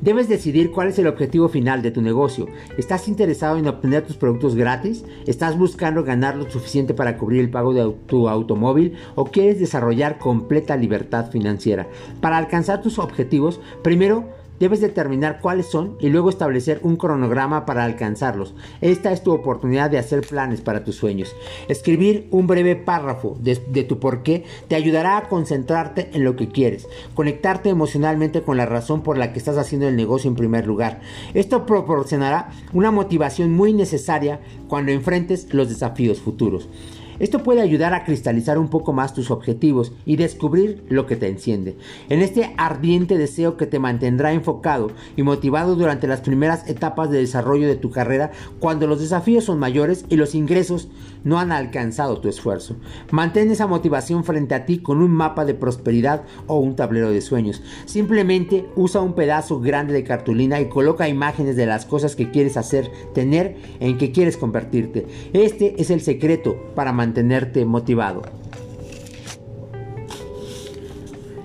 Debes 0.00 0.28
decidir 0.28 0.70
cuál 0.72 0.88
es 0.88 0.98
el 0.98 1.06
objetivo 1.06 1.48
final 1.48 1.80
de 1.80 1.90
tu 1.90 2.02
negocio. 2.02 2.46
¿Estás 2.76 3.08
interesado 3.08 3.56
en 3.56 3.66
obtener 3.66 4.06
tus 4.06 4.16
productos 4.16 4.54
gratis? 4.54 5.04
¿Estás 5.26 5.56
buscando 5.56 6.04
ganar 6.04 6.36
lo 6.36 6.50
suficiente 6.50 6.92
para 6.92 7.16
cubrir 7.16 7.40
el 7.40 7.50
pago 7.50 7.72
de 7.72 7.90
tu 8.06 8.28
automóvil? 8.28 8.94
¿O 9.14 9.24
quieres 9.24 9.58
desarrollar 9.58 10.18
completa 10.18 10.76
libertad 10.76 11.30
financiera? 11.30 11.88
Para 12.20 12.36
alcanzar 12.36 12.82
tus 12.82 12.98
objetivos, 12.98 13.60
primero 13.82 14.24
Debes 14.58 14.80
determinar 14.80 15.40
cuáles 15.40 15.66
son 15.66 15.96
y 16.00 16.08
luego 16.08 16.30
establecer 16.30 16.80
un 16.82 16.96
cronograma 16.96 17.66
para 17.66 17.84
alcanzarlos. 17.84 18.54
Esta 18.80 19.12
es 19.12 19.22
tu 19.22 19.32
oportunidad 19.32 19.90
de 19.90 19.98
hacer 19.98 20.22
planes 20.22 20.60
para 20.60 20.84
tus 20.84 20.96
sueños. 20.96 21.34
Escribir 21.68 22.28
un 22.30 22.46
breve 22.46 22.76
párrafo 22.76 23.36
de, 23.40 23.56
tu 23.84 23.98
porqué 23.98 24.44
te 24.68 24.74
ayudará 24.74 25.16
a 25.18 25.28
concentrarte 25.28 26.10
en 26.12 26.24
lo 26.24 26.36
que 26.36 26.48
quieres, 26.48 26.88
conectarte 27.14 27.68
emocionalmente 27.68 28.42
con 28.42 28.56
la 28.56 28.66
razón 28.66 29.02
por 29.02 29.18
la 29.18 29.32
que 29.32 29.38
estás 29.38 29.58
haciendo 29.58 29.88
el 29.88 29.96
negocio 29.96 30.28
en 30.28 30.36
primer 30.36 30.66
lugar. 30.66 31.00
Esto 31.34 31.66
proporcionará 31.66 32.50
una 32.72 32.90
motivación 32.90 33.52
muy 33.52 33.72
necesaria 33.72 34.40
cuando 34.68 34.92
enfrentes 34.92 35.52
los 35.52 35.68
desafíos 35.68 36.20
futuros. 36.20 36.68
Esto 37.18 37.42
puede 37.42 37.62
ayudar 37.62 37.94
a 37.94 38.04
cristalizar 38.04 38.58
un 38.58 38.68
poco 38.68 38.92
más 38.92 39.14
tus 39.14 39.30
objetivos 39.30 39.92
y 40.04 40.16
descubrir 40.16 40.84
lo 40.88 41.06
que 41.06 41.16
te 41.16 41.28
enciende. 41.28 41.76
En 42.08 42.20
este 42.20 42.54
ardiente 42.58 43.16
deseo 43.16 43.56
que 43.56 43.66
te 43.66 43.78
mantendrá 43.78 44.32
enfocado 44.32 44.90
y 45.16 45.22
motivado 45.22 45.76
durante 45.76 46.06
las 46.06 46.20
primeras 46.20 46.68
etapas 46.68 47.10
de 47.10 47.18
desarrollo 47.18 47.66
de 47.66 47.76
tu 47.76 47.90
carrera, 47.90 48.32
cuando 48.60 48.86
los 48.86 49.00
desafíos 49.00 49.44
son 49.44 49.58
mayores 49.58 50.04
y 50.08 50.16
los 50.16 50.34
ingresos 50.34 50.88
no 51.26 51.38
han 51.38 51.52
alcanzado 51.52 52.20
tu 52.20 52.30
esfuerzo. 52.30 52.76
Mantén 53.10 53.50
esa 53.50 53.66
motivación 53.66 54.24
frente 54.24 54.54
a 54.54 54.64
ti 54.64 54.78
con 54.78 55.02
un 55.02 55.10
mapa 55.10 55.44
de 55.44 55.52
prosperidad 55.52 56.22
o 56.46 56.58
un 56.58 56.74
tablero 56.74 57.10
de 57.10 57.20
sueños. 57.20 57.62
Simplemente 57.84 58.64
usa 58.76 59.02
un 59.02 59.12
pedazo 59.12 59.60
grande 59.60 59.92
de 59.92 60.04
cartulina 60.04 60.58
y 60.58 60.70
coloca 60.70 61.06
imágenes 61.06 61.54
de 61.56 61.66
las 61.66 61.84
cosas 61.84 62.16
que 62.16 62.30
quieres 62.30 62.56
hacer, 62.56 62.90
tener, 63.12 63.56
en 63.80 63.98
que 63.98 64.10
quieres 64.10 64.38
convertirte. 64.38 65.06
Este 65.34 65.74
es 65.82 65.90
el 65.90 66.00
secreto 66.00 66.56
para 66.74 66.92
mantener 66.92 67.26
mantenerte 67.26 67.64
motivado. 67.64 68.22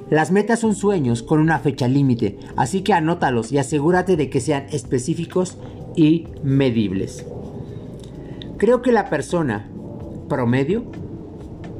Las 0.09 0.31
metas 0.31 0.59
son 0.59 0.75
sueños 0.75 1.23
con 1.23 1.39
una 1.39 1.59
fecha 1.59 1.87
límite, 1.87 2.37
así 2.57 2.81
que 2.81 2.93
anótalos 2.93 3.51
y 3.51 3.57
asegúrate 3.57 4.17
de 4.17 4.29
que 4.29 4.41
sean 4.41 4.65
específicos 4.71 5.57
y 5.95 6.27
medibles. 6.43 7.25
Creo 8.61 8.83
que 8.83 8.91
la 8.91 9.09
persona 9.09 9.67
promedio, 10.29 10.83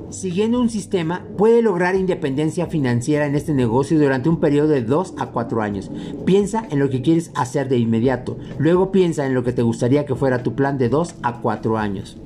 siguiendo 0.10 0.60
un 0.60 0.72
sistema, 0.72 1.24
puede 1.38 1.62
lograr 1.62 1.94
independencia 1.94 2.66
financiera 2.66 3.28
en 3.28 3.36
este 3.36 3.54
negocio 3.54 4.00
durante 4.00 4.30
un 4.30 4.40
periodo 4.40 4.70
de 4.70 4.82
2 4.82 5.14
a 5.20 5.28
4 5.28 5.62
años. 5.62 5.92
Piensa 6.26 6.66
en 6.72 6.80
lo 6.80 6.90
que 6.90 7.04
quieres 7.04 7.30
hacer 7.36 7.70
de 7.70 7.78
inmediato, 7.78 8.40
luego 8.58 8.92
piensa 8.92 9.28
en 9.28 9.36
lo 9.36 9.44
que 9.44 9.54
te 9.54 9.62
gustaría 9.62 10.08
que 10.08 10.16
fuera 10.16 10.42
tu 10.42 10.56
plan 10.56 10.80
de 10.80 10.90
2 10.90 11.18
a 11.22 11.40
4 11.42 11.78
años. 11.78 12.18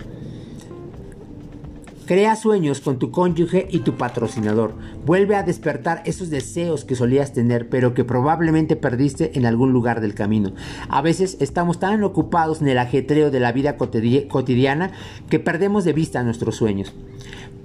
Crea 2.05 2.35
sueños 2.35 2.81
con 2.81 2.99
tu 2.99 3.09
cónyuge 3.09 3.67
y 3.71 3.79
tu 3.79 3.95
patrocinador. 3.95 4.73
Vuelve 5.07 5.35
a 5.35 5.41
despertar 5.41 6.03
esos 6.05 6.29
deseos 6.29 6.85
que 6.85 6.95
solías 6.95 7.33
tener, 7.33 7.67
pero 7.67 7.95
que 7.95 8.03
probablemente 8.03 8.75
perdiste 8.75 9.31
en 9.33 9.47
algún 9.47 9.73
lugar 9.73 10.01
del 10.01 10.13
camino. 10.13 10.53
A 10.87 11.01
veces 11.01 11.35
estamos 11.39 11.79
tan 11.79 12.03
ocupados 12.03 12.61
en 12.61 12.67
el 12.67 12.77
ajetreo 12.77 13.31
de 13.31 13.39
la 13.39 13.51
vida 13.51 13.75
cotidiana 13.75 14.91
que 15.31 15.39
perdemos 15.39 15.83
de 15.83 15.93
vista 15.93 16.21
nuestros 16.21 16.55
sueños. 16.55 16.93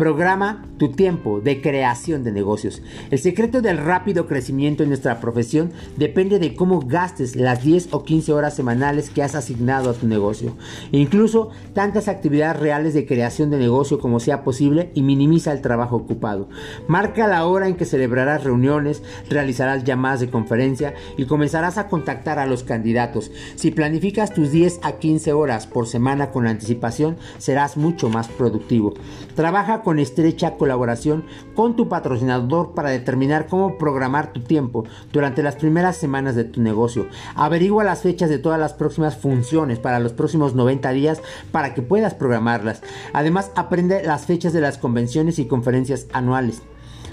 Programa 0.00 0.64
tu 0.78 0.92
tiempo 0.92 1.42
de 1.42 1.60
creación 1.60 2.24
de 2.24 2.32
negocios. 2.32 2.80
El 3.10 3.18
secreto 3.18 3.60
del 3.60 3.76
rápido 3.76 4.26
crecimiento 4.26 4.82
en 4.82 4.88
nuestra 4.88 5.20
profesión 5.20 5.72
depende 5.98 6.38
de 6.38 6.54
cómo 6.54 6.80
gastes 6.80 7.36
las 7.36 7.62
10 7.62 7.88
o 7.90 8.02
15 8.02 8.32
horas 8.32 8.56
semanales 8.56 9.10
que 9.10 9.22
has 9.22 9.34
asignado 9.34 9.90
a 9.90 9.92
tu 9.92 10.06
negocio. 10.06 10.56
Incluso 10.90 11.50
tantas 11.74 12.08
actividades 12.08 12.58
reales 12.58 12.94
de 12.94 13.04
creación 13.04 13.50
de 13.50 13.58
negocio 13.58 13.98
como 13.98 14.20
sea 14.20 14.42
posible 14.42 14.90
y 14.94 15.02
minimiza 15.02 15.52
el 15.52 15.60
trabajo 15.60 15.96
ocupado. 15.96 16.48
Marca 16.88 17.28
la 17.28 17.44
hora 17.44 17.68
en 17.68 17.74
que 17.74 17.84
celebrarás 17.84 18.42
reuniones, 18.42 19.02
realizarás 19.28 19.84
llamadas 19.84 20.20
de 20.20 20.30
conferencia 20.30 20.94
y 21.18 21.26
comenzarás 21.26 21.76
a 21.76 21.88
contactar 21.88 22.38
a 22.38 22.46
los 22.46 22.64
candidatos. 22.64 23.30
Si 23.54 23.70
planificas 23.70 24.32
tus 24.32 24.50
10 24.50 24.80
a 24.82 24.92
15 24.92 25.34
horas 25.34 25.66
por 25.66 25.86
semana 25.86 26.30
con 26.30 26.46
anticipación, 26.46 27.18
serás 27.36 27.76
mucho 27.76 28.08
más 28.08 28.28
productivo. 28.28 28.94
Trabaja 29.34 29.82
con 29.90 29.98
estrecha 29.98 30.54
colaboración 30.54 31.24
con 31.56 31.74
tu 31.74 31.88
patrocinador 31.88 32.74
para 32.74 32.90
determinar 32.90 33.48
cómo 33.48 33.76
programar 33.76 34.32
tu 34.32 34.38
tiempo 34.38 34.84
durante 35.12 35.42
las 35.42 35.56
primeras 35.56 35.96
semanas 35.96 36.36
de 36.36 36.44
tu 36.44 36.62
negocio. 36.62 37.08
Averigua 37.34 37.82
las 37.82 38.02
fechas 38.02 38.30
de 38.30 38.38
todas 38.38 38.60
las 38.60 38.72
próximas 38.72 39.16
funciones 39.16 39.80
para 39.80 39.98
los 39.98 40.12
próximos 40.12 40.54
90 40.54 40.92
días 40.92 41.22
para 41.50 41.74
que 41.74 41.82
puedas 41.82 42.14
programarlas. 42.14 42.82
Además, 43.12 43.50
aprende 43.56 44.04
las 44.04 44.26
fechas 44.26 44.52
de 44.52 44.60
las 44.60 44.78
convenciones 44.78 45.40
y 45.40 45.46
conferencias 45.46 46.06
anuales. 46.12 46.62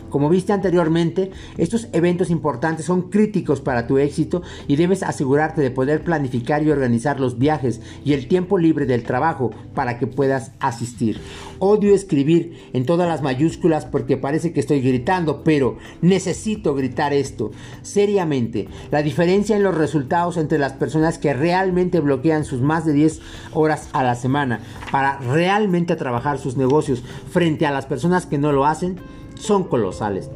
Como 0.10 0.30
viste 0.30 0.54
anteriormente, 0.54 1.32
estos 1.58 1.88
eventos 1.94 2.30
importantes 2.30 2.86
son 2.86 3.10
críticos 3.10 3.62
para 3.62 3.88
tu 3.88 3.98
éxito 3.98 4.42
y 4.68 4.76
debes 4.76 5.04
asegurarte 5.04 5.62
de 5.62 5.72
poder 5.72 6.04
planificar 6.04 6.64
y 6.64 6.72
organizar 6.72 7.20
los 7.20 7.38
viajes 7.38 7.82
y 8.06 8.14
el 8.14 8.28
tiempo 8.28 8.58
libre 8.58 8.86
del 8.86 9.04
trabajo 9.04 9.52
para 9.74 10.00
que 10.00 10.08
puedas 10.08 10.52
asistir. 10.60 11.20
Odio 11.60 11.94
escribir 11.94 12.70
en 12.74 12.86
todas 12.86 13.08
las 13.08 13.22
mayúsculas 13.22 13.86
porque 13.86 14.18
parece 14.18 14.54
que 14.54 14.60
estoy 14.60 14.82
gritando, 14.82 15.44
pero 15.44 15.78
necesito 16.02 16.76
gritar 16.76 17.14
esto. 17.14 17.52
Seriamente, 17.82 18.68
la 18.92 19.02
diferencia 19.02 19.56
en 19.56 19.64
los 19.64 19.76
resultados 19.76 20.38
entre 20.38 20.58
las 20.58 20.74
personas 20.74 21.18
que 21.18 21.34
realmente 21.34 22.00
bloquean 22.00 22.46
sus 22.46 22.62
más 22.62 22.86
de 22.86 22.94
10 22.94 23.20
horas 23.54 23.90
a 23.94 24.04
la 24.04 24.16
semana 24.16 24.60
para 24.92 25.18
realmente 25.20 25.96
trabajar 25.96 26.38
sus 26.40 26.58
negocios 26.58 27.04
frente 27.32 27.66
a 27.66 27.72
las 27.72 27.86
personas 27.86 28.26
que 28.26 28.38
no 28.38 28.52
lo 28.52 28.66
hacen 28.66 28.98
son 29.40 29.64
colosales. 29.66 30.30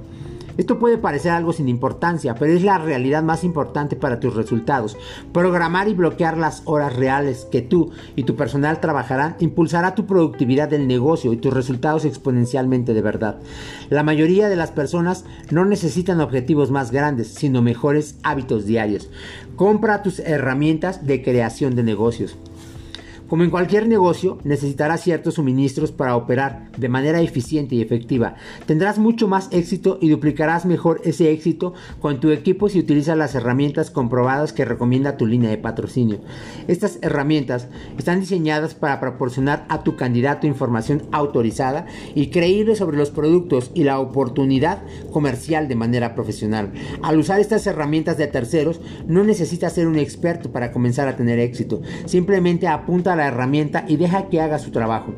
Esto 0.58 0.80
puede 0.80 0.98
parecer 0.98 1.32
algo 1.32 1.54
sin 1.54 1.70
importancia, 1.70 2.36
pero 2.36 2.52
es 2.54 2.62
la 2.62 2.78
realidad 2.78 3.24
más 3.24 3.44
importante 3.44 3.96
para 3.96 4.20
tus 4.20 4.36
resultados. 4.36 4.98
Programar 5.32 5.88
y 5.88 5.94
bloquear 5.94 6.38
las 6.38 6.62
horas 6.66 6.96
reales 6.96 7.48
que 7.50 7.62
tú 7.62 7.92
y 8.16 8.24
tu 8.24 8.36
personal 8.36 8.82
trabajarán 8.82 9.38
impulsará 9.40 9.96
tu 9.96 10.06
productividad 10.06 10.68
del 10.68 10.88
negocio 10.88 11.32
y 11.32 11.38
tus 11.38 11.54
resultados 11.54 12.04
exponencialmente 12.04 12.94
de 12.94 13.02
verdad. 13.02 13.38
La 13.90 14.04
mayoría 14.04 14.50
de 14.50 14.58
las 14.58 14.72
personas 14.72 15.26
no 15.52 15.64
necesitan 15.64 16.20
objetivos 16.20 16.70
más 16.70 16.92
grandes, 16.92 17.30
sino 17.30 17.62
mejores 17.62 18.18
hábitos 18.22 18.66
diarios. 18.66 19.10
Compra 19.56 20.04
tus 20.04 20.20
herramientas 20.20 21.08
de 21.08 21.24
creación 21.24 21.76
de 21.76 21.84
negocios. 21.84 22.38
Como 23.32 23.46
en 23.46 23.50
cualquier 23.50 23.88
negocio, 23.88 24.40
necesitarás 24.44 25.04
ciertos 25.04 25.36
suministros 25.36 25.94
para 25.94 26.18
operar 26.18 26.70
de 26.78 26.90
manera 26.90 27.22
eficiente 27.22 27.76
y 27.76 27.82
efectiva. 27.82 28.36
Tendrás 28.66 29.00
mucho 29.00 29.30
más 29.30 29.48
éxito 29.52 29.98
y 30.02 30.10
duplicarás 30.10 30.66
mejor 30.66 31.00
ese 31.06 31.32
éxito 31.32 31.74
con 32.02 32.20
tu 32.20 32.32
equipo 32.32 32.68
si 32.68 32.78
utilizas 32.78 33.18
las 33.18 33.34
herramientas 33.34 33.90
comprobadas 33.90 34.52
que 34.52 34.66
recomienda 34.66 35.16
tu 35.16 35.28
línea 35.28 35.50
de 35.50 35.58
patrocinio. 35.58 36.20
Estas 36.68 37.00
herramientas 37.02 37.70
están 37.98 38.20
diseñadas 38.20 38.76
para 38.76 39.00
proporcionar 39.00 39.66
a 39.70 39.82
tu 39.82 39.96
candidato 39.96 40.46
información 40.46 41.04
autorizada 41.14 41.86
y 42.14 42.32
creíble 42.32 42.76
sobre 42.76 42.98
los 42.98 43.12
productos 43.12 43.72
y 43.74 43.86
la 43.86 44.00
oportunidad 44.00 44.84
comercial 45.10 45.70
de 45.70 45.76
manera 45.76 46.16
profesional. 46.16 46.74
Al 47.02 47.18
usar 47.18 47.40
estas 47.40 47.66
herramientas 47.66 48.18
de 48.18 48.28
terceros, 48.28 48.82
no 49.08 49.24
necesitas 49.24 49.72
ser 49.72 49.88
un 49.88 49.96
experto 49.96 50.52
para 50.52 50.74
comenzar 50.74 51.08
a 51.08 51.16
tener 51.16 51.40
éxito. 51.40 51.82
Simplemente 52.08 52.68
apunta 52.68 53.14
a 53.14 53.21
herramienta 53.28 53.86
y 53.88 53.98
deja 53.98 54.30
que 54.30 54.42
haga 54.42 54.60
su 54.60 54.72
trabajo. 54.72 55.14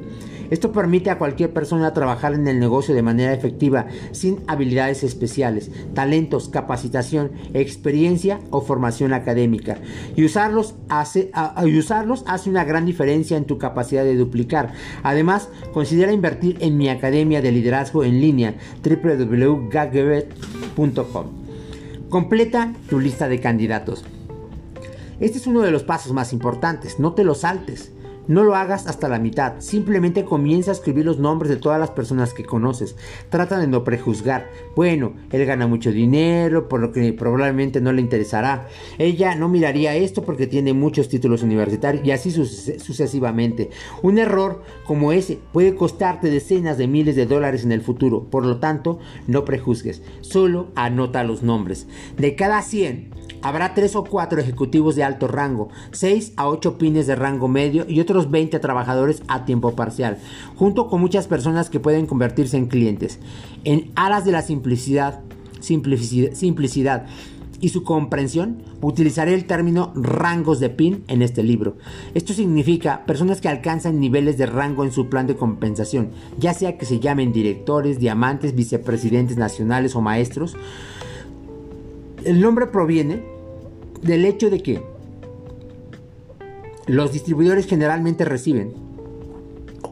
Esto 0.53 0.71
permite 0.71 1.09
a 1.09 1.17
cualquier 1.17 1.51
persona 1.51 1.93
trabajar 1.93 2.35
en 2.35 2.47
el 2.47 2.59
negocio 2.59 2.93
de 2.93 3.01
manera 3.01 3.33
efectiva 3.33 3.87
sin 4.11 4.41
habilidades 4.45 5.03
especiales, 5.03 5.71
talentos, 5.95 6.47
capacitación, 6.47 7.31
experiencia 7.55 8.39
o 8.51 8.61
formación 8.61 9.13
académica. 9.13 9.79
Y 10.15 10.25
usarlos 10.25 10.75
hace, 10.89 11.31
usarlos 11.65 12.23
hace 12.27 12.51
una 12.51 12.65
gran 12.65 12.85
diferencia 12.85 13.35
en 13.35 13.45
tu 13.45 13.57
capacidad 13.57 14.03
de 14.03 14.15
duplicar. 14.15 14.73
Además, 15.01 15.49
considera 15.73 16.13
invertir 16.13 16.57
en 16.59 16.77
mi 16.77 16.89
academia 16.89 17.41
de 17.41 17.51
liderazgo 17.51 18.03
en 18.03 18.21
línea 18.21 18.53
www.gagbet.com. 18.83 21.25
Completa 22.09 22.73
tu 22.87 22.99
lista 22.99 23.27
de 23.27 23.39
candidatos. 23.39 24.05
Este 25.19 25.37
es 25.37 25.47
uno 25.47 25.61
de 25.61 25.71
los 25.71 25.83
pasos 25.83 26.13
más 26.13 26.33
importantes, 26.33 26.99
no 26.99 27.13
te 27.13 27.23
lo 27.23 27.35
saltes. 27.35 27.91
No 28.25 28.45
lo 28.45 28.55
hagas 28.55 28.87
hasta 28.87 29.09
la 29.09 29.19
mitad, 29.19 29.55
simplemente 29.59 30.23
comienza 30.23 30.71
a 30.71 30.73
escribir 30.73 31.03
los 31.03 31.19
nombres 31.19 31.49
de 31.49 31.57
todas 31.57 31.77
las 31.77 31.91
personas 31.91 32.33
que 32.33 32.45
conoces. 32.45 32.95
Trata 33.27 33.59
de 33.59 33.67
no 33.67 33.83
prejuzgar. 33.83 34.49
Bueno, 34.77 35.11
él 35.29 35.45
gana 35.45 35.67
mucho 35.67 35.91
dinero, 35.91 36.69
por 36.69 36.79
lo 36.79 36.93
que 36.93 37.11
probablemente 37.11 37.81
no 37.81 37.91
le 37.91 37.99
interesará. 37.99 38.69
Ella 38.97 39.35
no 39.35 39.49
miraría 39.49 39.97
esto 39.97 40.23
porque 40.23 40.47
tiene 40.47 40.71
muchos 40.71 41.09
títulos 41.09 41.43
universitarios 41.43 42.05
y 42.05 42.11
así 42.11 42.31
sucesivamente. 42.31 43.71
Un 44.01 44.17
error 44.17 44.63
como 44.85 45.11
ese 45.11 45.39
puede 45.51 45.75
costarte 45.75 46.29
decenas 46.29 46.77
de 46.77 46.87
miles 46.87 47.17
de 47.17 47.25
dólares 47.25 47.65
en 47.65 47.73
el 47.73 47.81
futuro. 47.81 48.23
Por 48.29 48.45
lo 48.45 48.57
tanto, 48.57 48.99
no 49.27 49.43
prejuzgues, 49.43 50.01
solo 50.21 50.69
anota 50.75 51.25
los 51.25 51.43
nombres. 51.43 51.87
De 52.15 52.37
cada 52.37 52.61
100, 52.61 53.09
habrá 53.43 53.73
3 53.73 53.95
o 53.97 54.03
4 54.05 54.39
ejecutivos 54.41 54.95
de 54.95 55.03
alto 55.03 55.27
rango, 55.27 55.69
6 55.91 56.33
a 56.37 56.47
8 56.47 56.77
pines 56.77 57.05
de 57.05 57.15
rango 57.15 57.47
medio 57.47 57.85
y 57.87 57.99
otros 57.99 58.31
20 58.31 58.57
trabajadores 58.59 59.21
a 59.27 59.45
tiempo 59.45 59.75
parcial, 59.75 60.17
junto 60.55 60.87
con 60.87 61.01
muchas 61.01 61.27
personas 61.27 61.69
que 61.69 61.79
pueden 61.79 62.07
convertirse 62.07 62.57
en 62.57 62.67
clientes. 62.67 63.19
En 63.65 63.91
aras 63.95 64.25
de 64.25 64.31
la 64.31 64.41
simplicidad, 64.41 65.19
simplicidad, 65.59 66.33
simplicidad 66.33 67.05
y 67.59 67.69
su 67.69 67.83
comprensión, 67.83 68.61
utilizaré 68.81 69.33
el 69.33 69.45
término 69.45 69.93
rangos 69.95 70.59
de 70.59 70.69
PIN 70.69 71.05
en 71.07 71.21
este 71.21 71.43
libro. 71.43 71.77
Esto 72.13 72.33
significa 72.33 73.05
personas 73.05 73.39
que 73.39 73.47
alcanzan 73.47 74.01
niveles 74.01 74.37
de 74.37 74.47
rango 74.47 74.83
en 74.83 74.91
su 74.91 75.07
plan 75.07 75.27
de 75.27 75.37
compensación, 75.37 76.09
ya 76.37 76.53
sea 76.53 76.77
que 76.77 76.85
se 76.85 76.99
llamen 76.99 77.31
directores, 77.31 77.99
diamantes, 77.99 78.53
vicepresidentes 78.53 79.37
nacionales 79.37 79.95
o 79.95 80.01
maestros. 80.01 80.57
El 82.25 82.41
nombre 82.41 82.67
proviene 82.67 83.32
del 84.03 84.25
hecho 84.25 84.49
de 84.49 84.61
que 84.61 84.83
los 86.87 87.11
distribuidores 87.11 87.65
generalmente 87.65 88.25
reciben 88.25 88.73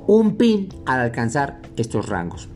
un 0.07 0.35
PIN 0.35 0.69
al 0.85 0.99
alcanzar 0.99 1.61
estos 1.77 2.09
rangos. 2.09 2.49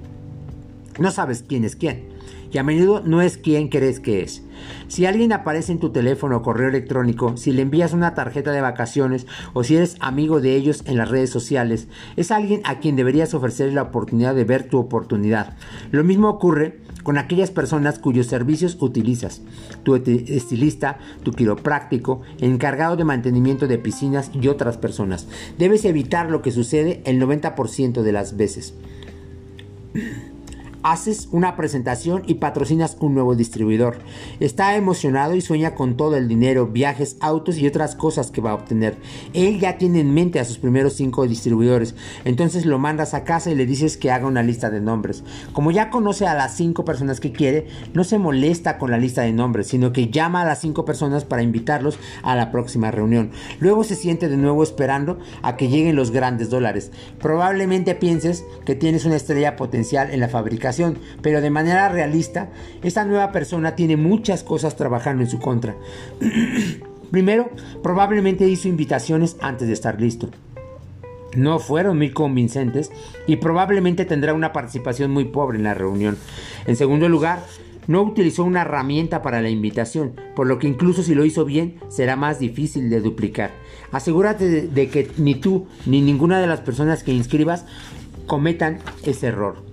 No 0.99 1.11
sabes 1.11 1.43
quién 1.47 1.63
es 1.63 1.75
quién 1.75 2.15
y 2.55 2.57
a 2.57 2.63
menudo 2.63 3.01
no 3.05 3.21
es 3.21 3.37
quien 3.37 3.67
crees 3.67 3.99
que 3.99 4.21
es. 4.21 4.41
Si 4.87 5.05
alguien 5.05 5.33
aparece 5.33 5.73
en 5.73 5.79
tu 5.79 5.89
teléfono 5.91 6.37
o 6.37 6.41
correo 6.41 6.69
electrónico, 6.69 7.35
si 7.35 7.51
le 7.51 7.61
envías 7.61 7.91
una 7.91 8.13
tarjeta 8.13 8.53
de 8.53 8.61
vacaciones 8.61 9.27
o 9.51 9.65
si 9.65 9.75
eres 9.75 9.97
amigo 9.99 10.39
de 10.39 10.55
ellos 10.55 10.83
en 10.85 10.95
las 10.95 11.09
redes 11.09 11.29
sociales, 11.29 11.89
es 12.15 12.31
alguien 12.31 12.61
a 12.63 12.79
quien 12.79 12.95
deberías 12.95 13.33
ofrecer 13.33 13.73
la 13.73 13.81
oportunidad 13.81 14.35
de 14.35 14.45
ver 14.45 14.69
tu 14.69 14.77
oportunidad. 14.77 15.57
Lo 15.91 16.05
mismo 16.05 16.29
ocurre 16.29 16.79
con 17.05 17.19
aquellas 17.19 17.51
personas 17.51 17.99
cuyos 17.99 18.25
servicios 18.25 18.75
utilizas. 18.81 19.43
Tu 19.83 19.95
estilista, 19.95 20.97
tu 21.21 21.31
quiropráctico, 21.31 22.21
encargado 22.39 22.97
de 22.97 23.03
mantenimiento 23.03 23.67
de 23.67 23.77
piscinas 23.77 24.31
y 24.33 24.47
otras 24.47 24.77
personas. 24.77 25.27
Debes 25.59 25.85
evitar 25.85 26.31
lo 26.31 26.41
que 26.41 26.51
sucede 26.51 27.03
el 27.05 27.21
90% 27.21 28.01
de 28.01 28.11
las 28.11 28.35
veces 28.35 28.73
haces 30.85 31.29
una 31.31 31.55
presentación 31.55 32.21
y 32.27 32.35
patrocinas 32.35 32.95
un 32.99 33.15
nuevo 33.15 33.33
distribuidor. 33.35 33.97
Está 34.39 34.75
emocionado 34.75 35.33
y 35.33 35.41
sueña 35.41 35.73
con 35.73 35.97
todo 35.97 36.15
el 36.15 36.27
dinero, 36.27 36.67
viajes, 36.67 37.17
autos 37.21 37.57
y 37.57 37.65
otras 37.65 37.95
cosas 37.95 38.29
que 38.29 38.39
va 38.39 38.51
a 38.51 38.53
obtener. 38.53 38.95
Él 39.33 39.59
ya 39.59 39.79
tiene 39.79 40.01
en 40.01 40.13
mente 40.13 40.39
a 40.39 40.45
sus 40.45 40.59
primeros 40.59 40.93
cinco 40.93 41.27
distribuidores. 41.27 41.95
Entonces 42.23 42.67
lo 42.67 42.77
mandas 42.77 43.15
a 43.15 43.23
casa 43.23 43.49
y 43.49 43.55
le 43.55 43.65
dices 43.65 43.97
que 43.97 44.11
haga 44.11 44.27
una 44.27 44.43
lista 44.43 44.69
de 44.69 44.79
nombres. 44.79 45.23
Como 45.53 45.71
ya 45.71 45.89
conoce 45.89 46.27
a 46.27 46.35
las 46.35 46.55
cinco 46.55 46.85
personas 46.85 47.19
que 47.19 47.31
quiere, 47.31 47.65
no 47.95 48.03
se 48.03 48.19
molesta 48.19 48.77
con 48.77 48.91
la 48.91 48.99
lista 48.99 49.23
de 49.23 49.33
nombres, 49.33 49.65
sino 49.65 49.91
que 49.91 50.09
llama 50.09 50.43
a 50.43 50.45
las 50.45 50.61
cinco 50.61 50.85
personas 50.85 51.25
para 51.25 51.41
invitarlos 51.41 51.97
a 52.21 52.35
la 52.35 52.51
próxima 52.51 52.91
reunión. 52.91 53.31
Luego 53.59 53.83
se 53.83 53.95
siente 53.95 54.29
de 54.29 54.37
nuevo 54.37 54.61
esperando 54.61 55.17
a 55.41 55.57
que 55.57 55.67
lleguen 55.67 55.95
los 55.95 56.11
grandes 56.11 56.51
dólares. 56.51 56.91
Probablemente 57.19 57.95
pienses 57.95 58.45
que 58.65 58.75
tienes 58.75 59.05
una 59.05 59.15
estrella 59.15 59.55
potencial 59.55 60.11
en 60.11 60.19
la 60.19 60.29
fabricación 60.29 60.74
pero 61.21 61.41
de 61.41 61.49
manera 61.49 61.89
realista, 61.89 62.49
esta 62.83 63.05
nueva 63.05 63.31
persona 63.31 63.75
tiene 63.75 63.97
muchas 63.97 64.43
cosas 64.43 64.75
trabajando 64.75 65.23
en 65.23 65.29
su 65.29 65.39
contra. 65.39 65.75
Primero, 67.11 67.49
probablemente 67.83 68.47
hizo 68.47 68.67
invitaciones 68.67 69.37
antes 69.41 69.67
de 69.67 69.73
estar 69.73 70.01
listo. 70.01 70.29
No 71.35 71.59
fueron 71.59 71.97
muy 71.97 72.11
convincentes 72.11 72.91
y 73.27 73.35
probablemente 73.37 74.05
tendrá 74.05 74.33
una 74.33 74.53
participación 74.53 75.11
muy 75.11 75.25
pobre 75.25 75.57
en 75.57 75.63
la 75.63 75.73
reunión. 75.73 76.17
En 76.65 76.75
segundo 76.75 77.09
lugar, 77.09 77.39
no 77.87 78.01
utilizó 78.01 78.43
una 78.43 78.61
herramienta 78.61 79.21
para 79.21 79.41
la 79.41 79.49
invitación, 79.49 80.13
por 80.35 80.47
lo 80.47 80.59
que 80.59 80.67
incluso 80.67 81.03
si 81.03 81.13
lo 81.13 81.25
hizo 81.25 81.45
bien, 81.45 81.75
será 81.89 82.15
más 82.15 82.39
difícil 82.39 82.89
de 82.89 83.01
duplicar. 83.01 83.51
Asegúrate 83.91 84.67
de, 84.67 84.89
que 84.89 85.11
ni 85.17 85.35
tú 85.35 85.67
ni 85.85 86.01
ninguna 86.01 86.39
de 86.39 86.47
las 86.47 86.61
personas 86.61 87.03
que 87.03 87.13
inscribas 87.13 87.65
cometan 88.27 88.79
ese 89.03 89.27
error. 89.27 89.64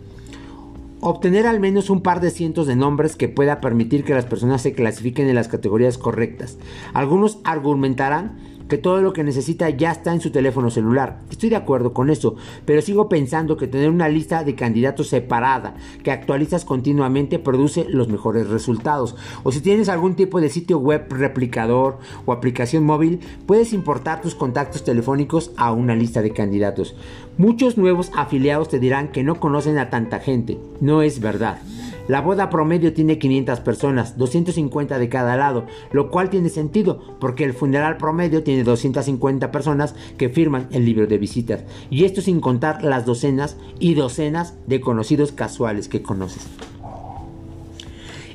Obtener 1.04 1.48
al 1.48 1.58
menos 1.58 1.90
un 1.90 2.00
par 2.00 2.20
de 2.20 2.30
cientos 2.30 2.68
de 2.68 2.76
nombres 2.76 3.16
que 3.16 3.28
pueda 3.28 3.60
permitir 3.60 4.04
que 4.04 4.14
las 4.14 4.24
personas 4.24 4.62
se 4.62 4.72
clasifiquen 4.72 5.28
en 5.28 5.34
las 5.34 5.48
categorías 5.48 5.98
correctas. 5.98 6.58
Algunos 6.94 7.40
argumentarán 7.42 8.38
que 8.68 8.78
todo 8.78 9.02
lo 9.02 9.12
que 9.12 9.24
necesita 9.24 9.70
ya 9.70 9.90
está 9.92 10.12
en 10.12 10.20
su 10.20 10.30
teléfono 10.30 10.70
celular. 10.70 11.20
Estoy 11.30 11.50
de 11.50 11.56
acuerdo 11.56 11.92
con 11.92 12.10
eso, 12.10 12.36
pero 12.64 12.82
sigo 12.82 13.08
pensando 13.08 13.56
que 13.56 13.66
tener 13.66 13.90
una 13.90 14.08
lista 14.08 14.44
de 14.44 14.54
candidatos 14.54 15.08
separada 15.08 15.74
que 16.02 16.10
actualizas 16.10 16.64
continuamente 16.64 17.38
produce 17.38 17.86
los 17.88 18.08
mejores 18.08 18.48
resultados. 18.48 19.16
O 19.42 19.52
si 19.52 19.60
tienes 19.60 19.88
algún 19.88 20.14
tipo 20.14 20.40
de 20.40 20.48
sitio 20.48 20.78
web 20.78 21.06
replicador 21.10 21.98
o 22.26 22.32
aplicación 22.32 22.84
móvil, 22.84 23.20
puedes 23.46 23.72
importar 23.72 24.20
tus 24.20 24.34
contactos 24.34 24.84
telefónicos 24.84 25.52
a 25.56 25.72
una 25.72 25.94
lista 25.94 26.22
de 26.22 26.32
candidatos. 26.32 26.94
Muchos 27.38 27.78
nuevos 27.78 28.10
afiliados 28.14 28.68
te 28.68 28.78
dirán 28.78 29.08
que 29.08 29.22
no 29.22 29.40
conocen 29.40 29.78
a 29.78 29.90
tanta 29.90 30.20
gente. 30.20 30.58
No 30.80 31.02
es 31.02 31.20
verdad. 31.20 31.58
La 32.08 32.20
boda 32.20 32.50
promedio 32.50 32.92
tiene 32.92 33.18
500 33.18 33.60
personas, 33.60 34.18
250 34.18 34.98
de 34.98 35.08
cada 35.08 35.36
lado, 35.36 35.66
lo 35.92 36.10
cual 36.10 36.30
tiene 36.30 36.48
sentido 36.48 37.16
porque 37.20 37.44
el 37.44 37.54
funeral 37.54 37.96
promedio 37.96 38.42
tiene 38.42 38.64
250 38.64 39.50
personas 39.52 39.94
que 40.18 40.28
firman 40.28 40.68
el 40.72 40.84
libro 40.84 41.06
de 41.06 41.18
visitas. 41.18 41.64
Y 41.90 42.04
esto 42.04 42.20
sin 42.20 42.40
contar 42.40 42.82
las 42.82 43.06
docenas 43.06 43.56
y 43.78 43.94
docenas 43.94 44.54
de 44.66 44.80
conocidos 44.80 45.32
casuales 45.32 45.88
que 45.88 46.02
conoces. 46.02 46.48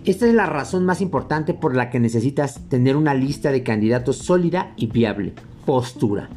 Esta 0.06 0.26
es 0.26 0.34
la 0.34 0.46
razón 0.46 0.86
más 0.86 1.02
importante 1.02 1.54
por 1.54 1.76
la 1.76 1.90
que 1.90 2.00
necesitas 2.00 2.62
tener 2.70 2.96
una 2.96 3.14
lista 3.14 3.52
de 3.52 3.64
candidatos 3.64 4.16
sólida 4.16 4.72
y 4.78 4.88
viable. 4.88 5.34
Postura. 5.68 6.30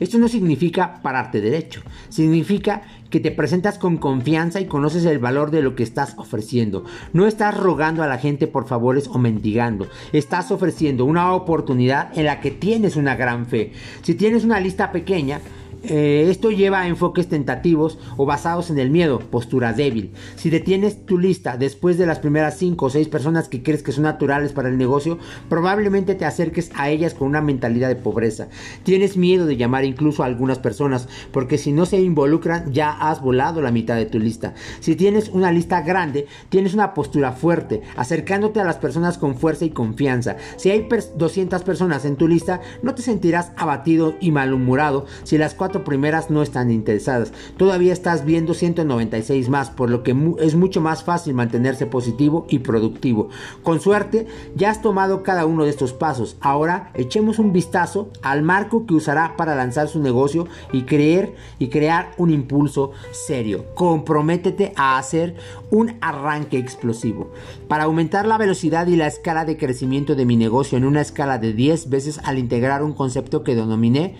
Esto 0.00 0.16
no 0.16 0.28
significa 0.28 1.02
pararte 1.02 1.42
derecho, 1.42 1.82
significa 2.08 2.80
que 3.10 3.20
te 3.20 3.30
presentas 3.30 3.76
con 3.76 3.98
confianza 3.98 4.62
y 4.62 4.66
conoces 4.66 5.04
el 5.04 5.18
valor 5.18 5.50
de 5.50 5.60
lo 5.60 5.74
que 5.74 5.82
estás 5.82 6.14
ofreciendo. 6.16 6.86
No 7.12 7.26
estás 7.26 7.54
rogando 7.54 8.02
a 8.02 8.06
la 8.06 8.16
gente 8.16 8.46
por 8.46 8.66
favores 8.66 9.06
o 9.08 9.18
mendigando. 9.18 9.88
Estás 10.14 10.50
ofreciendo 10.50 11.04
una 11.04 11.34
oportunidad 11.34 12.16
en 12.18 12.24
la 12.24 12.40
que 12.40 12.50
tienes 12.50 12.96
una 12.96 13.14
gran 13.14 13.44
fe. 13.44 13.72
Si 14.00 14.14
tienes 14.14 14.42
una 14.42 14.58
lista 14.58 14.90
pequeña, 14.90 15.42
eh, 15.84 16.26
esto 16.28 16.50
lleva 16.50 16.80
a 16.80 16.88
enfoques 16.88 17.28
tentativos 17.28 17.98
o 18.16 18.26
basados 18.26 18.70
en 18.70 18.78
el 18.78 18.90
miedo, 18.90 19.20
postura 19.20 19.72
débil. 19.72 20.12
Si 20.36 20.50
detienes 20.50 21.06
tu 21.06 21.18
lista 21.18 21.56
después 21.56 21.98
de 21.98 22.06
las 22.06 22.18
primeras 22.18 22.56
5 22.58 22.86
o 22.86 22.90
6 22.90 23.08
personas 23.08 23.48
que 23.48 23.62
crees 23.62 23.82
que 23.82 23.92
son 23.92 24.04
naturales 24.04 24.52
para 24.52 24.68
el 24.68 24.78
negocio, 24.78 25.18
probablemente 25.48 26.14
te 26.14 26.24
acerques 26.24 26.70
a 26.74 26.90
ellas 26.90 27.14
con 27.14 27.28
una 27.28 27.40
mentalidad 27.40 27.88
de 27.88 27.96
pobreza. 27.96 28.48
Tienes 28.82 29.16
miedo 29.16 29.46
de 29.46 29.56
llamar 29.56 29.84
incluso 29.84 30.22
a 30.22 30.26
algunas 30.26 30.58
personas 30.58 31.08
porque 31.32 31.58
si 31.58 31.72
no 31.72 31.86
se 31.86 32.00
involucran 32.00 32.72
ya 32.72 32.90
has 32.90 33.20
volado 33.20 33.62
la 33.62 33.70
mitad 33.70 33.96
de 33.96 34.06
tu 34.06 34.18
lista. 34.18 34.54
Si 34.80 34.96
tienes 34.96 35.28
una 35.28 35.52
lista 35.52 35.82
grande, 35.82 36.26
tienes 36.48 36.74
una 36.74 36.94
postura 36.94 37.32
fuerte, 37.32 37.82
acercándote 37.96 38.60
a 38.60 38.64
las 38.64 38.76
personas 38.76 39.18
con 39.18 39.36
fuerza 39.36 39.64
y 39.64 39.70
confianza. 39.70 40.36
Si 40.56 40.70
hay 40.70 40.88
200 41.16 41.62
personas 41.62 42.04
en 42.04 42.16
tu 42.16 42.26
lista, 42.28 42.60
no 42.82 42.94
te 42.94 43.02
sentirás 43.02 43.52
abatido 43.56 44.14
y 44.20 44.30
malhumorado 44.30 45.06
si 45.24 45.38
las 45.38 45.54
primeras 45.84 46.30
no 46.30 46.42
están 46.42 46.70
interesadas. 46.70 47.32
Todavía 47.56 47.92
estás 47.92 48.24
viendo 48.24 48.54
196 48.54 49.48
más, 49.48 49.70
por 49.70 49.90
lo 49.90 50.02
que 50.02 50.16
es 50.38 50.54
mucho 50.54 50.80
más 50.80 51.04
fácil 51.04 51.34
mantenerse 51.34 51.86
positivo 51.86 52.46
y 52.48 52.60
productivo. 52.60 53.28
Con 53.62 53.80
suerte, 53.80 54.26
ya 54.54 54.70
has 54.70 54.82
tomado 54.82 55.22
cada 55.22 55.46
uno 55.46 55.64
de 55.64 55.70
estos 55.70 55.92
pasos. 55.92 56.36
Ahora 56.40 56.90
echemos 56.94 57.38
un 57.38 57.52
vistazo 57.52 58.10
al 58.22 58.42
marco 58.42 58.86
que 58.86 58.94
usará 58.94 59.36
para 59.36 59.54
lanzar 59.54 59.88
su 59.88 60.00
negocio 60.00 60.46
y 60.72 60.82
creer 60.82 61.34
y 61.58 61.68
crear 61.68 62.12
un 62.16 62.30
impulso 62.30 62.92
serio. 63.10 63.64
Comprométete 63.74 64.72
a 64.76 64.98
hacer 64.98 65.36
un 65.70 65.96
arranque 66.00 66.58
explosivo. 66.58 67.30
Para 67.68 67.84
aumentar 67.84 68.26
la 68.26 68.38
velocidad 68.38 68.86
y 68.86 68.96
la 68.96 69.06
escala 69.06 69.44
de 69.44 69.56
crecimiento 69.56 70.14
de 70.14 70.24
mi 70.24 70.36
negocio 70.36 70.78
en 70.78 70.84
una 70.84 71.00
escala 71.00 71.38
de 71.38 71.52
10 71.52 71.90
veces 71.90 72.20
al 72.24 72.38
integrar 72.38 72.82
un 72.82 72.94
concepto 72.94 73.42
que 73.42 73.54
denominé 73.54 74.16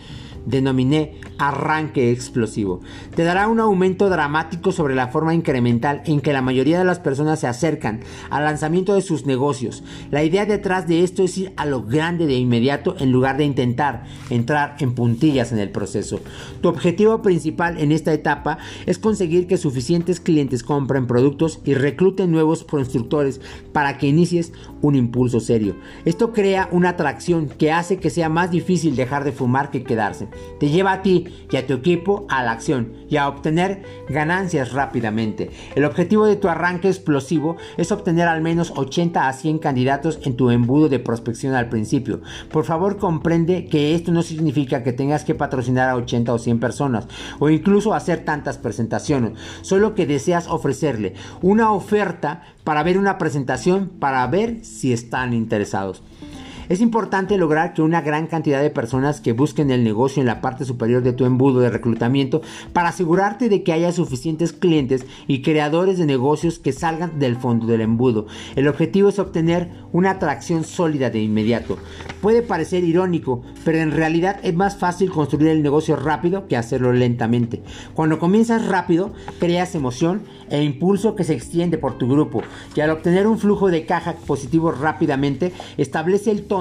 denominé 0.49 1.15
arranque 1.39 2.11
explosivo. 2.11 2.81
Te 3.15 3.23
dará 3.23 3.49
un 3.49 3.61
aumento 3.61 4.09
dramático 4.09 4.73
sobre 4.73 4.95
la 4.95 5.09
forma 5.09 5.35
incremental 5.35 6.03
en 6.07 6.21
que 6.21 6.33
la 6.33 6.43
mayoría 6.43 6.79
de 6.79 6.85
las 6.85 6.99
personas 6.99 7.41
se 7.41 7.47
acercan 7.47 8.01
al 8.31 8.45
lanzamiento 8.45 8.95
de 8.95 9.03
sus 9.03 9.27
negocios. 9.27 9.85
La 10.11 10.25
idea 10.25 10.47
detrás 10.47 10.87
de 10.87 11.05
esto 11.05 11.23
es 11.23 11.39
ir 11.39 11.53
a 11.57 11.67
lo 11.67 11.83
grande 11.83 12.27
de 12.27 12.35
inmediato 12.35 12.97
en 12.99 13.13
lugar 13.13 13.37
de 13.37 13.45
intentar 13.45 14.05
entrar 14.31 14.77
en 14.81 14.95
puntillas 14.95 15.53
en 15.53 15.59
el 15.59 15.71
proceso. 15.71 16.21
Tu 16.61 16.69
objetivo 16.69 17.23
principal 17.23 17.79
en 17.79 17.93
esta 17.93 18.13
etapa 18.13 18.59
es 18.87 18.99
conseguir 18.99 19.47
que 19.47 19.57
suficientes 19.57 20.21
clientes 20.21 20.63
compren 20.63 21.07
productos 21.07 21.61
y 21.65 21.75
recluten 21.75 22.31
nuevos 22.31 22.65
constructores 22.65 23.41
para 23.73 23.99
que 23.99 24.09
inicies 24.09 24.53
un 24.83 24.95
impulso 24.95 25.41
serio. 25.41 25.77
Esto 26.05 26.33
crea 26.33 26.69
una 26.73 26.91
atracción 26.91 27.49
que 27.49 27.73
hace 27.73 27.99
que 27.99 28.11
sea 28.11 28.29
más 28.29 28.51
difícil 28.51 28.97
dejar 28.97 29.25
de 29.25 29.33
fumar 29.33 29.71
que 29.71 29.83
quedarse. 29.83 30.29
Te 30.59 30.68
lleva 30.68 30.92
a 30.92 31.03
ti 31.03 31.27
y 31.51 31.57
a 31.57 31.66
tu 31.66 31.74
equipo 31.74 32.27
a 32.29 32.42
la 32.42 32.53
acción 32.53 32.92
y 33.09 33.16
a 33.16 33.29
obtener 33.29 33.83
ganancias 34.09 34.72
rápidamente. 34.72 35.51
El 35.74 35.85
objetivo 35.85 36.27
de 36.27 36.37
tu 36.37 36.48
arranque 36.48 36.88
explosivo 36.88 37.57
es 37.77 37.92
obtener 37.92 38.29
al 38.29 38.42
menos 38.42 38.72
80 38.77 39.29
a 39.29 39.33
100 39.33 39.59
candidatos 39.59 40.18
en 40.24 40.37
tu 40.37 40.51
embudo 40.51 40.88
de 40.88 40.98
prospección 40.98 41.55
al 41.55 41.68
principio. 41.68 42.20
Por 42.51 42.64
favor 42.64 42.98
comprende 42.98 43.66
que 43.66 43.94
esto 43.94 44.12
no 44.12 44.22
significa 44.22 44.83
que 44.83 44.92
tengas 44.92 45.24
que 45.24 45.35
patrocinar 45.35 45.88
a 45.88 45.96
80 45.96 46.33
o 46.33 46.38
100 46.38 46.61
personas 46.61 47.09
o 47.38 47.48
incluso 47.48 47.94
hacer 47.94 48.24
tantas 48.24 48.59
presentaciones, 48.59 49.33
solo 49.62 49.94
que 49.94 50.07
deseas 50.07 50.48
ofrecerle 50.48 51.14
una 51.42 51.72
oferta 51.72 52.42
para 52.64 52.83
ver 52.83 52.98
una 52.98 53.18
presentación 53.18 53.88
para 53.98 54.27
ver 54.27 54.64
si 54.64 54.92
están 54.92 55.33
interesados. 55.33 56.03
Es 56.68 56.83
importante 56.83 57.38
lograr 57.38 57.72
que 57.72 57.81
una 57.81 58.02
gran 58.02 58.26
cantidad 58.26 58.61
de 58.61 58.68
personas 58.68 59.22
que 59.22 59.33
busquen 59.33 59.70
el 59.70 59.85
negocio 59.85 60.20
en 60.20 60.26
la 60.26 60.42
parte 60.42 60.66
superior 60.66 61.02
de 61.02 61.14
tu 61.14 61.24
embudo 61.24 61.61
de 61.61 61.70
reclutamiento 61.70 62.42
para 62.74 62.90
asegurarte 62.90 63.48
de 63.48 63.62
que 63.62 63.72
haya 63.72 63.90
suficientes 63.90 64.52
clientes 64.52 65.07
y 65.26 65.40
creadores 65.40 65.96
de 65.96 66.04
negocios 66.04 66.59
que 66.59 66.72
salgan 66.72 67.18
del 67.18 67.37
fondo 67.37 67.66
del 67.66 67.81
embudo. 67.81 68.26
El 68.54 68.68
objetivo 68.68 69.09
es 69.09 69.18
obtener 69.18 69.70
una 69.92 70.11
atracción 70.11 70.62
sólida 70.62 71.09
de 71.09 71.22
inmediato. 71.22 71.78
Puede 72.20 72.42
parecer 72.42 72.85
irónico, 72.85 73.42
pero 73.64 73.78
en 73.78 73.92
realidad 73.92 74.38
es 74.42 74.54
más 74.54 74.76
fácil 74.76 75.11
construir 75.11 75.48
el 75.48 75.62
negocio 75.62 75.96
rápido 75.96 76.48
que 76.48 76.59
hacerlo 76.59 76.92
lentamente. 76.92 77.62
Cuando 77.94 78.18
comienzas 78.18 78.66
rápido, 78.66 79.14
creas 79.40 79.74
emoción 79.74 80.20
e 80.50 80.62
impulso 80.62 81.14
que 81.14 81.24
se 81.24 81.35
extiende 81.35 81.78
por 81.78 81.96
tu 81.96 82.09
grupo 82.09 82.42
y 82.74 82.81
al 82.81 82.90
obtener 82.90 83.26
un 83.26 83.38
flujo 83.38 83.70
de 83.70 83.87
caja 83.87 84.16
positivo 84.26 84.70
rápidamente, 84.70 85.52
establece 85.78 86.31
el 86.31 86.44
tono 86.44 86.58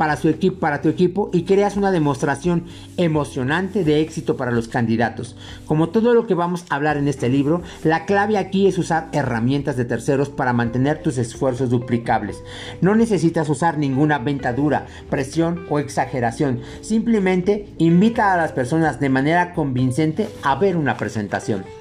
para, 0.00 0.16
su 0.16 0.34
para 0.58 0.80
tu 0.80 0.88
equipo 0.88 1.28
y 1.32 1.44
creas 1.44 1.76
una 1.76 1.90
demostración 1.90 2.64
emocionante 2.96 3.84
de 3.84 4.00
éxito 4.00 4.36
para 4.36 4.50
los 4.50 4.66
candidatos. 4.66 5.36
Como 5.66 5.90
todo 5.90 6.14
lo 6.14 6.26
que 6.26 6.34
vamos 6.34 6.64
a 6.70 6.76
hablar 6.76 6.96
en 6.96 7.06
este 7.06 7.28
libro, 7.28 7.60
la 7.84 8.06
clave 8.06 8.38
aquí 8.38 8.66
es 8.66 8.78
usar 8.78 9.08
herramientas 9.12 9.76
de 9.76 9.84
terceros 9.84 10.30
para 10.30 10.54
mantener 10.54 11.02
tus 11.02 11.18
esfuerzos 11.18 11.68
duplicables. 11.68 12.42
No 12.80 12.94
necesitas 12.94 13.50
usar 13.50 13.76
ninguna 13.76 14.18
venta 14.18 14.52
dura, 14.54 14.86
presión 15.10 15.66
o 15.68 15.78
exageración. 15.78 16.60
Simplemente 16.80 17.68
invita 17.76 18.32
a 18.32 18.36
las 18.38 18.52
personas 18.52 19.00
de 19.00 19.10
manera 19.10 19.52
convincente 19.52 20.28
a 20.42 20.54
ver 20.54 20.76
una 20.76 20.96
presentación. 20.96 21.79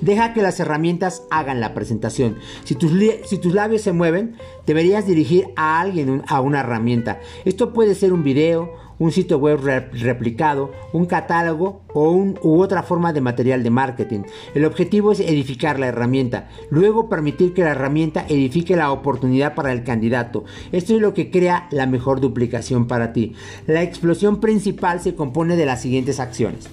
Deja 0.00 0.32
que 0.32 0.42
las 0.42 0.60
herramientas 0.60 1.22
hagan 1.30 1.60
la 1.60 1.74
presentación. 1.74 2.36
Si 2.64 2.74
tus, 2.74 2.92
si 3.24 3.38
tus 3.38 3.52
labios 3.52 3.82
se 3.82 3.92
mueven, 3.92 4.36
deberías 4.66 5.06
dirigir 5.06 5.48
a 5.56 5.80
alguien 5.80 6.22
a 6.28 6.40
una 6.40 6.60
herramienta. 6.60 7.20
Esto 7.44 7.72
puede 7.72 7.94
ser 7.94 8.12
un 8.12 8.22
video, 8.22 8.72
un 8.98 9.12
sitio 9.12 9.38
web 9.38 9.60
replicado, 9.92 10.72
un 10.92 11.06
catálogo 11.06 11.82
o 11.94 12.10
un, 12.10 12.38
u 12.42 12.60
otra 12.60 12.82
forma 12.82 13.12
de 13.12 13.20
material 13.20 13.62
de 13.62 13.70
marketing. 13.70 14.20
El 14.54 14.64
objetivo 14.64 15.12
es 15.12 15.20
edificar 15.20 15.78
la 15.78 15.88
herramienta, 15.88 16.48
luego 16.70 17.08
permitir 17.08 17.54
que 17.54 17.64
la 17.64 17.70
herramienta 17.70 18.24
edifique 18.28 18.76
la 18.76 18.92
oportunidad 18.92 19.54
para 19.54 19.72
el 19.72 19.84
candidato. 19.84 20.44
Esto 20.72 20.94
es 20.94 21.00
lo 21.00 21.14
que 21.14 21.30
crea 21.30 21.68
la 21.70 21.86
mejor 21.86 22.20
duplicación 22.20 22.86
para 22.86 23.12
ti. 23.12 23.34
La 23.66 23.82
explosión 23.82 24.40
principal 24.40 25.00
se 25.00 25.14
compone 25.14 25.56
de 25.56 25.66
las 25.66 25.82
siguientes 25.82 26.20
acciones. 26.20 26.68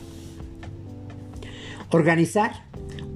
Organizar 1.92 2.66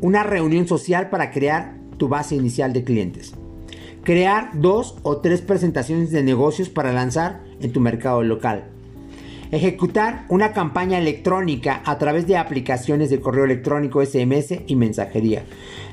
una 0.01 0.23
reunión 0.23 0.67
social 0.67 1.09
para 1.09 1.31
crear 1.31 1.75
tu 1.97 2.07
base 2.07 2.35
inicial 2.35 2.73
de 2.73 2.83
clientes. 2.83 3.33
Crear 4.03 4.51
dos 4.53 4.95
o 5.03 5.17
tres 5.17 5.41
presentaciones 5.41 6.11
de 6.11 6.23
negocios 6.23 6.69
para 6.69 6.93
lanzar 6.93 7.41
en 7.61 7.71
tu 7.71 7.79
mercado 7.79 8.23
local. 8.23 8.65
Ejecutar 9.51 10.25
una 10.29 10.53
campaña 10.53 10.99
electrónica 10.99 11.81
a 11.83 11.97
través 11.97 12.27
de 12.27 12.37
aplicaciones 12.37 13.09
de 13.09 13.19
correo 13.19 13.45
electrónico 13.45 14.03
SMS 14.03 14.61
y 14.67 14.75
mensajería. 14.75 15.43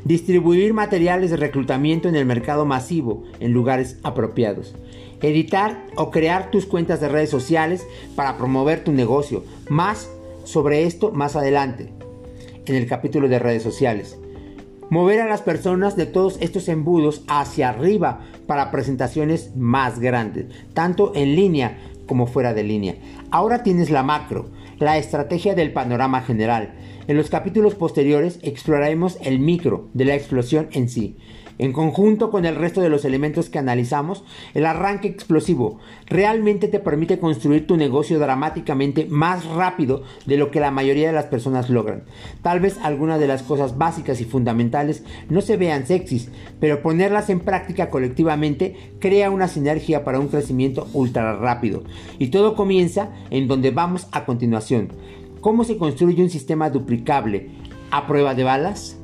Distribuir 0.05 0.75
materiales 0.75 1.31
de 1.31 1.39
reclutamiento 1.39 2.09
en 2.09 2.17
el 2.17 2.27
mercado 2.27 2.67
masivo 2.67 3.25
en 3.41 3.53
lugares 3.53 3.99
apropiados. 4.03 4.75
Editar 5.23 5.87
o 5.97 6.11
crear 6.11 6.51
tus 6.51 6.67
cuentas 6.67 7.01
de 7.01 7.09
redes 7.09 7.31
sociales 7.31 7.87
para 8.15 8.37
promover 8.37 8.85
tu 8.85 8.93
negocio. 8.93 9.43
Más 9.69 10.11
sobre 10.45 10.85
esto 10.85 11.11
más 11.11 11.35
adelante 11.35 11.96
en 12.67 12.75
el 12.75 12.87
capítulo 12.87 13.29
de 13.29 13.39
redes 13.39 13.63
sociales. 13.63 14.19
Mover 14.89 15.21
a 15.21 15.27
las 15.27 15.43
personas 15.43 15.97
de 15.97 16.07
todos 16.07 16.39
estos 16.41 16.69
embudos 16.69 17.25
hacia 17.27 17.71
arriba 17.71 18.21
para 18.47 18.71
presentaciones 18.71 19.57
más 19.57 19.99
grandes, 19.99 20.47
tanto 20.75 21.13
en 21.15 21.35
línea 21.35 21.79
como 22.07 22.27
fuera 22.27 22.55
de 22.55 22.63
línea. 22.63 22.95
Ahora 23.31 23.63
tienes 23.63 23.91
la 23.91 24.03
macro, 24.03 24.51
la 24.79 24.97
estrategia 24.99 25.55
del 25.55 25.73
panorama 25.73 26.23
general. 26.23 26.75
En 27.09 27.17
los 27.17 27.31
capítulos 27.31 27.75
posteriores 27.75 28.39
exploraremos 28.43 29.19
el 29.23 29.39
micro 29.39 29.89
de 29.95 30.05
la 30.05 30.15
explosión 30.15 30.69
en 30.73 30.89
sí. 30.89 31.17
En 31.59 31.73
conjunto 31.73 32.31
con 32.31 32.45
el 32.45 32.55
resto 32.55 32.83
de 32.83 32.91
los 32.91 33.05
elementos 33.05 33.49
que 33.49 33.59
analizamos, 33.59 34.25
el 34.53 34.67
arranque 34.67 35.09
explosivo 35.09 35.79
realmente 36.07 36.69
te 36.69 36.81
permite 36.81 37.19
construir 37.19 37.67
tu 37.67 37.77
negocio 37.77 38.19
dramáticamente 38.19 39.07
más 39.09 39.47
rápido 39.47 40.03
de 40.27 40.37
lo 40.37 40.51
que 40.51 40.61
la 40.61 40.71
mayoría 40.71 41.07
de 41.07 41.15
las 41.15 41.27
personas 41.27 41.71
logran. 41.71 42.05
Tal 42.43 42.61
vez 42.61 42.79
algunas 42.83 43.19
de 43.19 43.27
las 43.27 43.43
cosas 43.43 43.79
básicas 43.79 44.21
y 44.21 44.25
fundamentales 44.25 45.03
no 45.31 45.41
se 45.41 45.57
vean 45.57 45.87
sexys, 45.87 46.31
pero 46.61 46.83
ponerlas 46.83 47.31
en 47.31 47.41
práctica 47.41 47.89
colectivamente 47.89 48.77
crea 48.99 49.31
una 49.31 49.49
sinergia 49.49 50.05
para 50.05 50.21
un 50.21 50.29
crecimiento 50.29 50.89
ultra 50.93 51.37
rápido. 51.37 51.85
Y 52.19 52.29
todo 52.29 52.55
comienza 52.55 53.11
en 53.31 53.49
donde 53.49 53.71
vamos 53.71 54.09
a 54.13 54.27
continuación. 54.27 54.89
¿Cómo 55.41 55.65
se 55.65 55.79
construye 55.79 56.23
un 56.23 56.31
sistema 56.31 56.71
duplicable 56.71 57.51
a 57.91 58.07
prueba 58.07 58.35
de 58.35 58.45
balas? 58.45 58.99